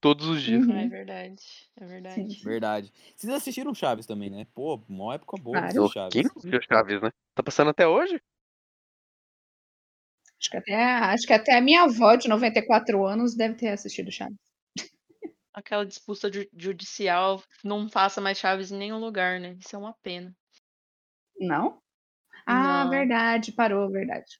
[0.00, 0.66] Todos os dias.
[0.66, 0.76] Uhum.
[0.78, 1.42] É verdade,
[1.80, 2.34] é verdade.
[2.34, 2.44] Sim.
[2.44, 2.92] Verdade.
[3.16, 4.46] Vocês assistiram Chaves também, né?
[4.54, 5.88] Pô, uma época boa Claro.
[5.88, 6.12] Chaves.
[6.12, 7.10] Quem não viu Chaves, né?
[7.34, 8.20] Tá passando até hoje?
[10.38, 14.10] Acho que, até, acho que até a minha avó de 94 anos deve ter assistido
[14.12, 14.36] Chaves.
[15.54, 19.56] Aquela disputa ju- judicial não passa mais Chaves em nenhum lugar, né?
[19.58, 20.34] Isso é uma pena.
[21.38, 21.78] Não?
[22.46, 22.90] Ah, Não.
[22.90, 24.38] verdade, parou, verdade.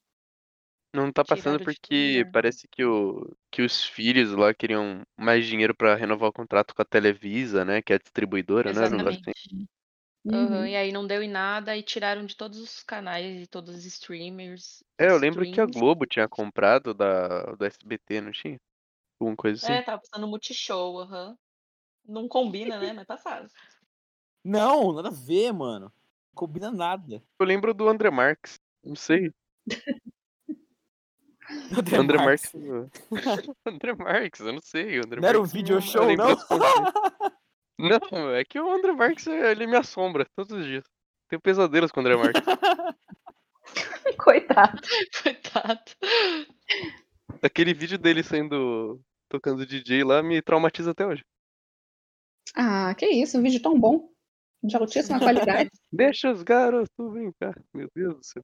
[0.95, 2.33] Não tá passando Tiraram de todo porque lugar.
[2.33, 6.83] parece que, o, que os filhos lá queriam mais dinheiro pra renovar o contrato com
[6.83, 7.83] a Televisa, né?
[7.83, 8.89] Que é a distribuidora, né?
[8.89, 9.35] Negócio assim.
[9.35, 9.67] Exatamente.
[10.33, 10.67] Aham, Uhum.
[10.69, 13.85] E aí não deu em nada e tiraram de todos os canais e todos os
[13.87, 14.85] streamers.
[14.99, 15.81] É, eu lembro que a streams.
[15.81, 18.57] Globo tinha comprado da, do SBT, não tinha?
[19.21, 19.83] Alguma coisa É, assim.
[19.83, 21.37] tava passando Multishow, aham.
[22.07, 22.93] Não combina, né?
[22.93, 23.49] Mas passaram.
[24.45, 25.87] Não, nada a ver, mano.
[25.87, 27.23] Não combina nada.
[27.39, 28.59] Eu lembro do André Marques.
[28.83, 29.33] Não sei.
[31.77, 32.53] André André Marques.
[32.55, 33.03] Marques.
[33.67, 35.01] André Marques, eu não sei.
[35.01, 36.37] O André Não era um Marques video é show, não?
[37.77, 40.85] Não, é que o André Marques, ele me assombra todos os dias.
[41.29, 42.41] Tenho pesadelos com o André Marques.
[44.17, 44.81] Coitado.
[45.23, 45.83] Coitado.
[47.43, 51.25] Aquele vídeo dele saindo tocando DJ lá me traumatiza até hoje.
[52.55, 54.09] Ah, que isso, um vídeo tão bom.
[54.63, 55.71] De altíssima qualidade.
[55.93, 57.61] Deixa os garotos brincar.
[57.75, 58.43] Meu Deus do céu.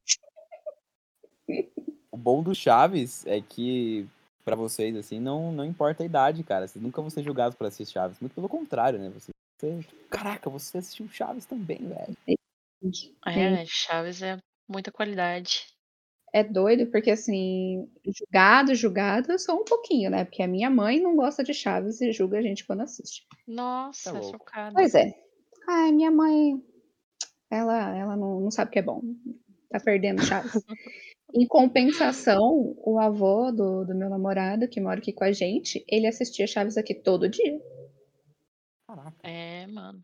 [2.11, 4.05] O bom do Chaves é que,
[4.43, 6.67] pra vocês, assim, não, não importa a idade, cara.
[6.67, 8.19] Vocês nunca vão ser julgados por assistir Chaves.
[8.19, 9.09] Muito pelo contrário, né?
[9.09, 12.17] Você, você- caraca, você assistiu Chaves também, velho.
[13.25, 14.37] É, Chaves é
[14.67, 15.67] muita qualidade.
[16.33, 20.23] É doido, porque assim, julgado, julgado, eu sou um pouquinho, né?
[20.23, 23.25] Porque a minha mãe não gosta de Chaves e julga a gente quando assiste.
[23.45, 24.73] Nossa, Tá chocada.
[24.73, 25.13] Pois é.
[25.67, 26.61] Ai, minha mãe,
[27.49, 29.01] ela, ela não, não sabe o que é bom.
[29.69, 30.53] Tá perdendo Chaves.
[31.33, 36.07] Em compensação, o avô do, do meu namorado, que mora aqui com a gente, ele
[36.07, 37.59] assistia Chaves aqui todo dia.
[38.85, 39.17] Caraca.
[39.23, 40.03] É, mano.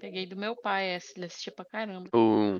[0.00, 2.08] Peguei do meu pai essa, ele assistia pra caramba.
[2.12, 2.58] O,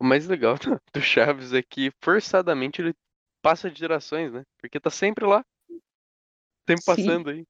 [0.00, 2.94] o mais legal do, do Chaves é que forçadamente ele
[3.40, 4.42] passa de gerações, né?
[4.60, 5.44] Porque tá sempre lá.
[6.68, 6.86] Sempre Sim.
[6.86, 7.44] passando aí.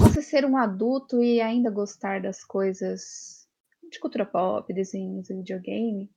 [0.00, 3.46] Você ser um adulto e ainda gostar das coisas
[3.90, 6.10] de cultura pop, desenhos e videogame.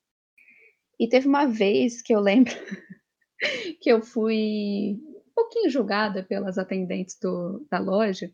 [1.00, 2.54] E teve uma vez que eu lembro
[3.80, 8.30] que eu fui um pouquinho julgada pelas atendentes do, da loja.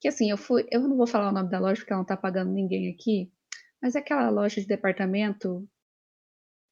[0.00, 0.66] Que assim, eu fui.
[0.70, 3.32] Eu não vou falar o nome da loja porque ela não tá pagando ninguém aqui.
[3.80, 5.66] Mas é aquela loja de departamento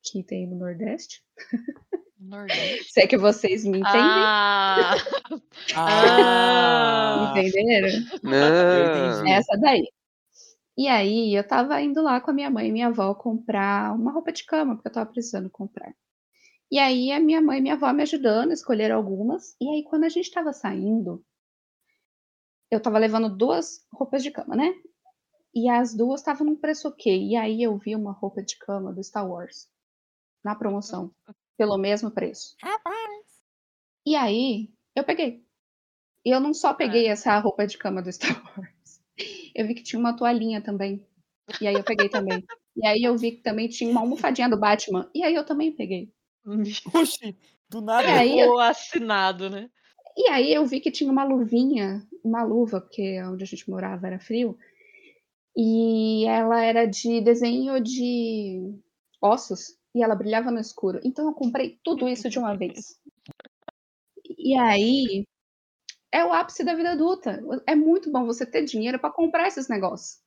[0.02, 1.22] que tem no Nordeste.
[2.18, 2.92] Nordeste.
[2.92, 4.00] Se é que vocês me entendem.
[4.00, 4.94] Ah!
[5.74, 7.34] Ah!
[7.36, 7.88] Entenderam?
[8.22, 9.26] Não.
[9.28, 9.88] Essa daí.
[10.76, 14.12] E aí, eu tava indo lá com a minha mãe e minha avó comprar uma
[14.12, 15.94] roupa de cama, porque eu tava precisando comprar.
[16.70, 19.54] E aí, a minha mãe e minha avó me ajudando a escolher algumas.
[19.60, 21.22] E aí, quando a gente tava saindo,
[22.70, 24.72] eu tava levando duas roupas de cama, né?
[25.54, 27.28] E as duas estavam num preço ok.
[27.28, 29.68] E aí, eu vi uma roupa de cama do Star Wars
[30.42, 31.14] na promoção,
[31.58, 32.56] pelo mesmo preço.
[34.06, 35.44] E aí, eu peguei.
[36.24, 38.71] E eu não só peguei essa roupa de cama do Star Wars.
[39.54, 41.04] Eu vi que tinha uma toalhinha também.
[41.60, 42.44] E aí eu peguei também.
[42.76, 45.10] E aí eu vi que também tinha uma almofadinha do Batman.
[45.14, 46.10] E aí eu também peguei.
[46.94, 47.36] Oxi,
[47.68, 48.08] do nada.
[48.08, 49.70] E aí, Ficou assinado, né?
[50.16, 54.06] e aí eu vi que tinha uma luvinha, uma luva, porque onde a gente morava
[54.06, 54.56] era frio.
[55.56, 58.74] E ela era de desenho de
[59.20, 59.76] ossos.
[59.94, 61.00] E ela brilhava no escuro.
[61.04, 62.98] Então eu comprei tudo isso de uma vez.
[64.38, 65.26] E aí
[66.12, 67.42] é o ápice da vida adulta.
[67.66, 70.20] É muito bom você ter dinheiro para comprar esses negócios.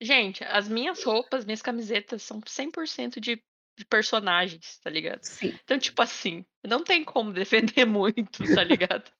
[0.00, 3.42] Gente, as minhas roupas, minhas camisetas são 100% de,
[3.78, 5.22] de personagens, tá ligado?
[5.22, 5.54] Sim.
[5.64, 9.10] Então, tipo assim, não tem como defender muito, tá ligado?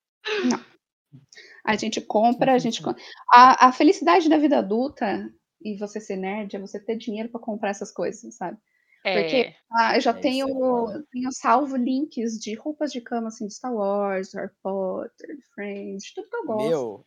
[1.64, 2.82] A gente compra, a gente.
[2.82, 2.94] com-
[3.32, 5.32] A, a felicidade da vida adulta
[5.64, 8.58] e você ser nerd é você ter dinheiro para comprar essas coisas, sabe?
[9.02, 10.46] Porque É, ah, eu já É, tenho,
[10.90, 16.04] é tenho salvo links de roupas de cama assim de Star Wars, Harry Potter, Friends,
[16.04, 16.68] de tudo que eu gosto.
[16.68, 17.06] Meu,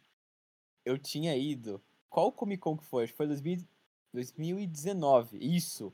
[0.83, 1.81] eu tinha ido.
[2.09, 3.03] Qual Comic Con que foi?
[3.03, 3.65] Acho que foi 2000
[4.13, 5.37] 2019.
[5.39, 5.93] Isso.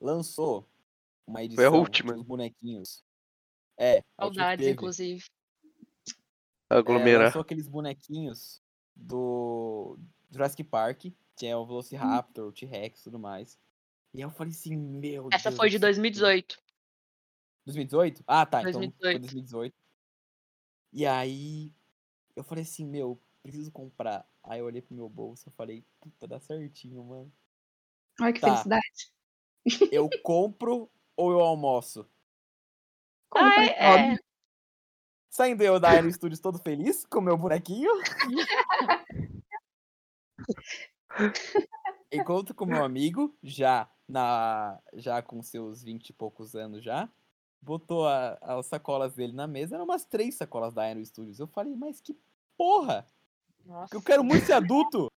[0.00, 0.68] Lançou
[1.26, 2.12] uma edição última.
[2.12, 3.02] dos bonequinhos.
[3.76, 5.24] É, a que saudades, inclusive.
[6.70, 7.26] É, Aglomerar.
[7.26, 8.62] lançou aqueles bonequinhos
[8.94, 9.98] do
[10.30, 13.58] Jurassic Park, que é o Velociraptor, o T-Rex e tudo mais.
[14.14, 15.80] E aí eu falei assim, meu Essa Deus foi de céu.
[15.80, 16.56] 2018.
[17.66, 18.22] 2018?
[18.28, 18.60] Ah, tá.
[18.60, 19.20] Então foi 2018.
[19.20, 19.74] 2018.
[20.92, 21.72] E aí
[22.36, 24.24] eu falei assim, meu, preciso comprar.
[24.44, 27.32] Aí eu olhei pro meu bolso e falei, puta, dá certinho, mano.
[28.20, 28.46] Olha que Tá.
[28.46, 29.12] felicidade.
[29.98, 32.06] Eu compro ou eu almoço?
[33.30, 34.16] Compra, Ah, é, é.
[35.30, 37.90] Saindo eu da Aero Studios todo feliz com o meu bonequinho.
[42.12, 47.08] Encontro com meu amigo, já na já com seus 20 e poucos anos já.
[47.62, 51.38] Botou a- as sacolas dele na mesa, eram umas três sacolas da Aero Studios.
[51.40, 52.14] Eu falei, mas que
[52.56, 53.06] porra!
[53.64, 53.94] Nossa.
[53.96, 55.10] Eu quero muito ser adulto!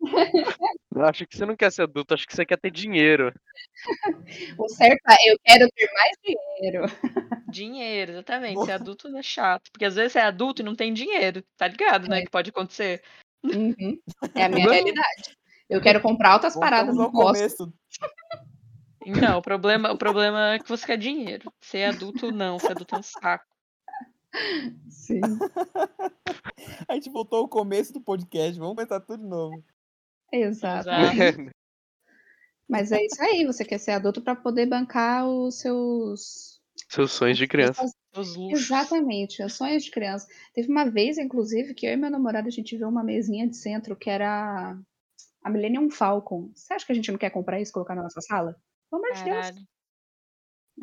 [0.94, 3.32] Eu acho que você não quer ser adulto, acho que você quer ter dinheiro.
[4.58, 6.82] O certo é eu quero ter mais dinheiro.
[7.50, 8.62] Dinheiro, exatamente.
[8.64, 9.70] Ser adulto é chato.
[9.72, 11.42] Porque às vezes você é adulto e não tem dinheiro.
[11.56, 12.18] Tá ligado, né?
[12.20, 12.24] É.
[12.24, 13.02] Que pode acontecer.
[13.42, 13.98] Uhum.
[14.34, 15.36] É a minha realidade.
[15.68, 17.56] Eu quero comprar outras paradas, Voltamos não gosto.
[17.56, 17.72] começo.
[19.06, 21.50] Então, o problema, o problema é que você quer dinheiro.
[21.62, 22.58] Ser adulto, não.
[22.58, 23.46] Ser adulto é um saco.
[24.90, 25.20] Sim.
[26.86, 28.58] A gente voltou ao começo do podcast.
[28.58, 29.64] Vamos começar tudo de novo.
[30.30, 30.90] Exato.
[30.90, 31.50] Exato.
[32.68, 36.60] Mas é isso aí, você quer ser adulto para poder bancar os seus.
[36.90, 37.90] Seus sonhos de criança.
[38.14, 38.60] Os luxos.
[38.60, 40.26] Exatamente, os sonhos de criança.
[40.52, 43.56] Teve uma vez, inclusive, que eu e meu namorado a gente viu uma mesinha de
[43.56, 44.78] centro que era
[45.42, 46.50] a Millennium Falcon.
[46.54, 48.56] Você acha que a gente não quer comprar isso e colocar na nossa sala?
[48.90, 49.68] Pelo amor de Deus.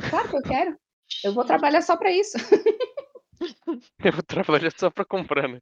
[0.10, 0.80] Claro que eu quero.
[1.24, 2.38] Eu vou trabalhar só para isso.
[4.04, 5.60] Eu vou trabalhar só pra comprar, né?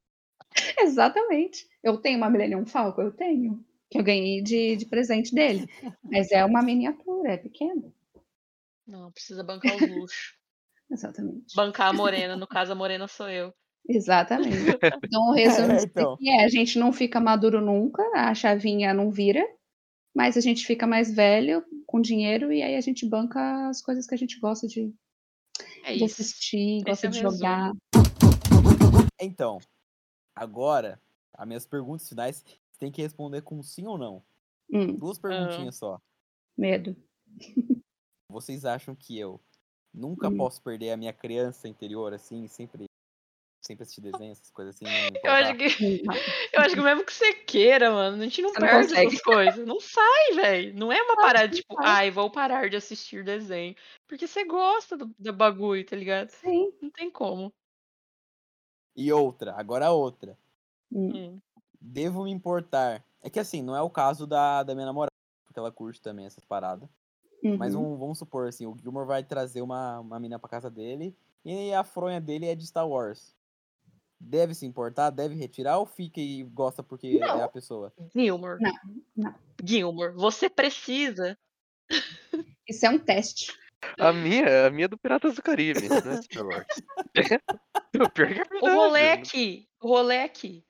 [0.80, 1.68] Exatamente.
[1.82, 3.02] Eu tenho uma Millennium Falcon?
[3.02, 3.66] Eu tenho.
[3.90, 5.68] Que eu ganhei de, de presente dele.
[6.04, 7.94] Mas é uma miniatura, é pequena.
[8.86, 10.38] Não, precisa bancar os luxos.
[10.90, 11.56] Exatamente.
[11.56, 12.36] Bancar a morena.
[12.36, 13.54] No caso, a morena sou eu.
[13.88, 14.48] Exatamente.
[15.06, 16.14] Então, o resumo É, então.
[16.14, 19.46] aqui é: a gente não fica maduro nunca, a chavinha não vira,
[20.16, 24.08] mas a gente fica mais velho, com dinheiro, e aí a gente banca as coisas
[24.08, 24.94] que a gente gosta de,
[25.84, 26.22] É de isso.
[26.22, 27.38] assistir, Esse gosta é de resumo.
[27.38, 27.72] jogar.
[29.22, 29.60] Então,
[30.36, 31.00] agora,
[31.34, 34.24] as minhas perguntas finais você tem que responder com sim ou não.
[34.72, 36.00] Hum, Duas perguntinhas só.
[36.58, 36.96] medo.
[38.30, 39.40] Vocês acham que eu
[39.94, 40.38] nunca Hum.
[40.38, 42.86] posso perder a minha criança interior, assim, sempre,
[43.66, 44.86] sempre assistir desenho, essas coisas assim?
[44.86, 46.04] não me Eu acho que.
[46.04, 46.16] Não.
[46.54, 49.08] Eu acho que mesmo que você queira, mano, a gente não Você não perde consegue.
[49.08, 49.68] essas coisas.
[49.68, 50.74] Não sai, velho.
[50.76, 53.76] Não é uma parada tipo, ai, vou parar de assistir desenho.
[54.08, 56.30] Porque você gosta do, do bagulho, tá ligado?
[56.30, 56.72] Sim.
[56.82, 57.54] Não tem como.
[58.96, 60.38] E outra, agora outra.
[60.92, 61.42] Hum, Hum.
[61.82, 63.04] Devo me importar.
[63.22, 65.12] É que assim, não é o caso da, da minha namorada,
[65.46, 66.88] porque ela curte também essas paradas.
[67.58, 67.94] Mas uhum.
[67.94, 71.74] um- vamos supor assim, o Gilmore vai trazer uma, uma mina pra casa dele e
[71.74, 73.36] a fronha dele é de Star Wars.
[74.26, 75.10] Deve se importar?
[75.10, 77.40] Deve retirar ou fica e gosta porque Não.
[77.40, 77.94] é a pessoa?
[78.16, 78.62] Gilmore.
[78.62, 78.74] Não,
[79.16, 79.36] não.
[79.62, 81.38] Gilmore, você precisa.
[82.68, 83.52] Isso é um teste.
[84.00, 85.88] A minha, a minha é do Piratas do Caribe,
[86.38, 86.66] é Wars.
[88.00, 89.12] o pior que é O rolê né?
[89.12, 90.66] aqui, o rolê aqui.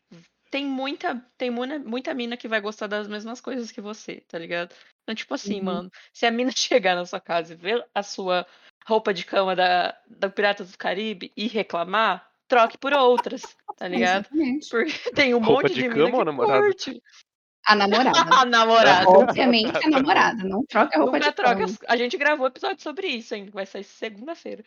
[0.50, 4.38] Tem muita, tem muita, muita mina que vai gostar das mesmas coisas que você, tá
[4.38, 4.74] ligado?
[5.04, 5.66] Então, tipo assim, Uhum.
[5.66, 8.48] mano, se a mina chegar na sua casa e ver a sua
[8.86, 13.42] roupa de cama da, da Piratas do Caribe e reclamar, troque por outras,
[13.78, 14.28] tá ligado?
[14.32, 14.70] Exatamente.
[14.70, 16.60] Porque tem um Roupa monte de de, cama mina ou que namorada?
[16.62, 17.02] curte.
[17.66, 18.20] A namorada.
[18.42, 19.10] A namorada.
[19.10, 20.44] Obviamente a namorada.
[20.44, 21.66] Não troca a roupa Nunca de troca.
[21.88, 23.50] A gente gravou episódio sobre isso, hein?
[23.54, 24.64] Vai sair segunda-feira.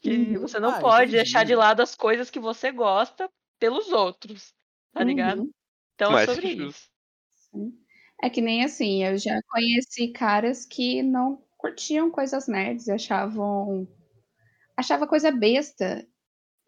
[0.00, 0.40] Que Uhum.
[0.40, 4.52] você não Ah, pode deixar de lado as coisas que você gosta pelos outros,
[4.92, 5.42] tá ligado?
[5.42, 5.50] Uhum.
[5.94, 6.88] Então é sobre isso.
[7.52, 7.72] Sim.
[8.22, 13.86] É que nem assim, eu já conheci caras que não curtiam coisas nerds e achavam.
[14.76, 16.06] achava coisa besta.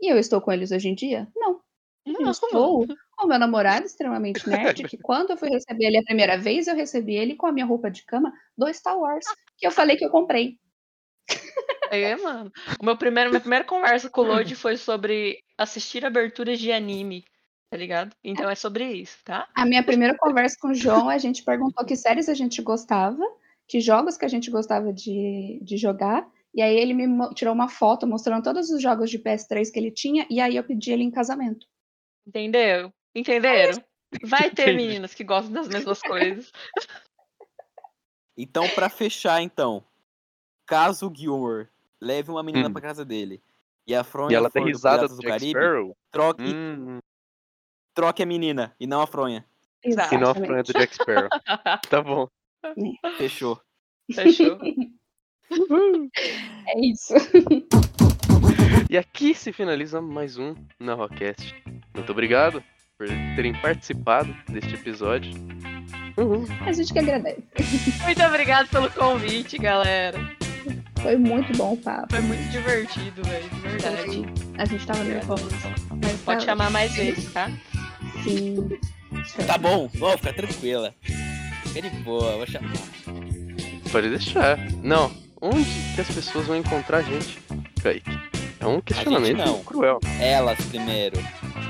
[0.03, 1.28] E eu estou com eles hoje em dia?
[1.36, 1.61] Não.
[2.05, 2.84] Eu Não, estou
[3.16, 6.74] com meu namorado extremamente nerd, que quando eu fui receber ele a primeira vez, eu
[6.74, 9.24] recebi ele com a minha roupa de cama do Star Wars,
[9.57, 10.59] que eu falei que eu comprei.
[11.92, 12.50] É, mano.
[12.80, 17.24] O meu primeiro, minha primeira conversa com o Lodi foi sobre assistir aberturas de anime,
[17.70, 18.16] tá ligado?
[18.24, 19.46] Então é sobre isso, tá?
[19.55, 23.22] A minha primeira conversa com o João, a gente perguntou que séries a gente gostava,
[23.68, 26.26] que jogos que a gente gostava de, de jogar.
[26.55, 29.90] E aí ele me tirou uma foto mostrando todos os jogos de PS3 que ele
[29.90, 31.66] tinha, e aí eu pedi ele em casamento.
[32.26, 32.92] Entendeu?
[33.14, 33.82] Entenderam?
[34.24, 34.76] Vai ter Entendi.
[34.76, 36.50] meninas que gostam das mesmas coisas.
[38.36, 39.84] Então, pra fechar, então,
[40.66, 41.68] caso o Gilmore
[42.00, 42.72] leve uma menina Hum.
[42.72, 43.42] pra casa dele
[43.86, 45.96] e a E fronha ela for tem do risada do do Jack Caribe, Sparrow?
[46.11, 46.98] troque, Hum,
[47.94, 49.46] troque a menina e não a fronha.
[49.84, 50.14] Exato.
[50.14, 51.28] e não a fronha do Jack Sparrow.
[51.90, 52.28] Tá bom.
[53.18, 53.61] Fechou.
[54.11, 54.59] Fechou.
[56.68, 57.14] É isso.
[58.88, 61.55] E aqui se finaliza mais um na Rockcast.
[61.95, 62.62] Muito obrigado
[62.97, 65.32] por terem participado deste episódio.
[66.16, 66.47] Uhul.
[66.66, 67.43] A gente que agradece.
[68.05, 70.18] Muito obrigado pelo convite, galera.
[71.01, 72.14] Foi muito bom o papo.
[72.14, 73.49] Foi muito divertido, velho.
[73.51, 74.22] De verdade.
[74.59, 75.49] A gente tava nervoso.
[76.03, 77.51] Mas Pode tá- chamar mais vezes, tá?
[78.22, 78.78] Sim.
[79.47, 80.95] Tá bom, ó, fica tranquila.
[81.66, 82.72] Fica de boa, vou chamar.
[83.90, 84.59] Pode deixar.
[84.82, 85.11] Não,
[85.43, 87.38] onde que as pessoas vão encontrar a gente,
[87.82, 88.18] Kaique?
[88.61, 89.62] É um questionamento não.
[89.64, 89.99] cruel.
[90.20, 91.18] Elas primeiro.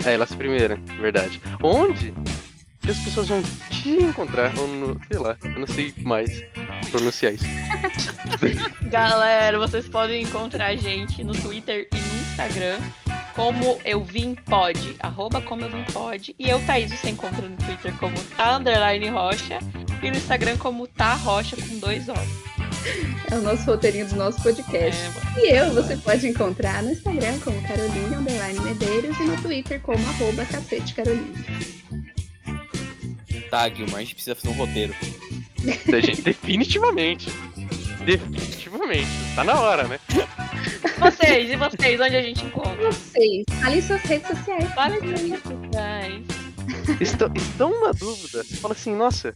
[0.04, 1.40] É, elas primeiro, verdade.
[1.62, 2.12] Onde
[2.82, 4.52] que as pessoas vão te encontrar?
[4.58, 6.44] Ou no, sei lá, eu não sei mais
[6.90, 7.44] pronunciar isso.
[8.90, 12.78] Galera, vocês podem encontrar a gente no Twitter e no Instagram
[13.34, 16.34] como eu vim pode, arroba como eu vim pode.
[16.38, 19.58] E eu, Thaís, você encontra no Twitter como tá underline rocha.
[20.02, 22.51] E no Instagram como Tá Rocha com dois Os.
[23.30, 25.00] É o nosso roteirinho do nosso podcast.
[25.36, 29.80] É, E eu você pode encontrar no Instagram como Caroline Underline Medeiros e no Twitter
[29.80, 31.34] como arroba Cacete Caroline.
[33.50, 34.94] Tá, Gilmar, a gente precisa fazer um roteiro.
[35.90, 37.30] Da gente, definitivamente.
[38.04, 39.08] Definitivamente.
[39.34, 39.98] Tá na hora, né?
[40.98, 42.90] vocês, e vocês, onde a gente encontra?
[42.90, 44.74] Vocês, ali suas redes sociais.
[44.74, 46.22] Para de redes sociais.
[47.00, 48.42] Estão, estão na dúvida.
[48.42, 49.34] Você fala assim, nossa,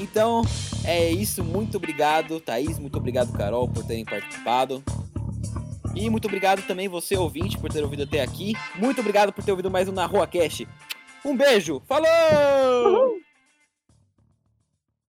[0.00, 0.42] Então,
[0.84, 4.82] é isso, muito obrigado, Thaís, muito obrigado, Carol, por terem participado.
[5.94, 8.54] E muito obrigado também você, ouvinte, por ter ouvido até aqui.
[8.74, 10.66] Muito obrigado por ter ouvido mais um Na Rua Cast.
[11.24, 13.16] Um beijo, falou!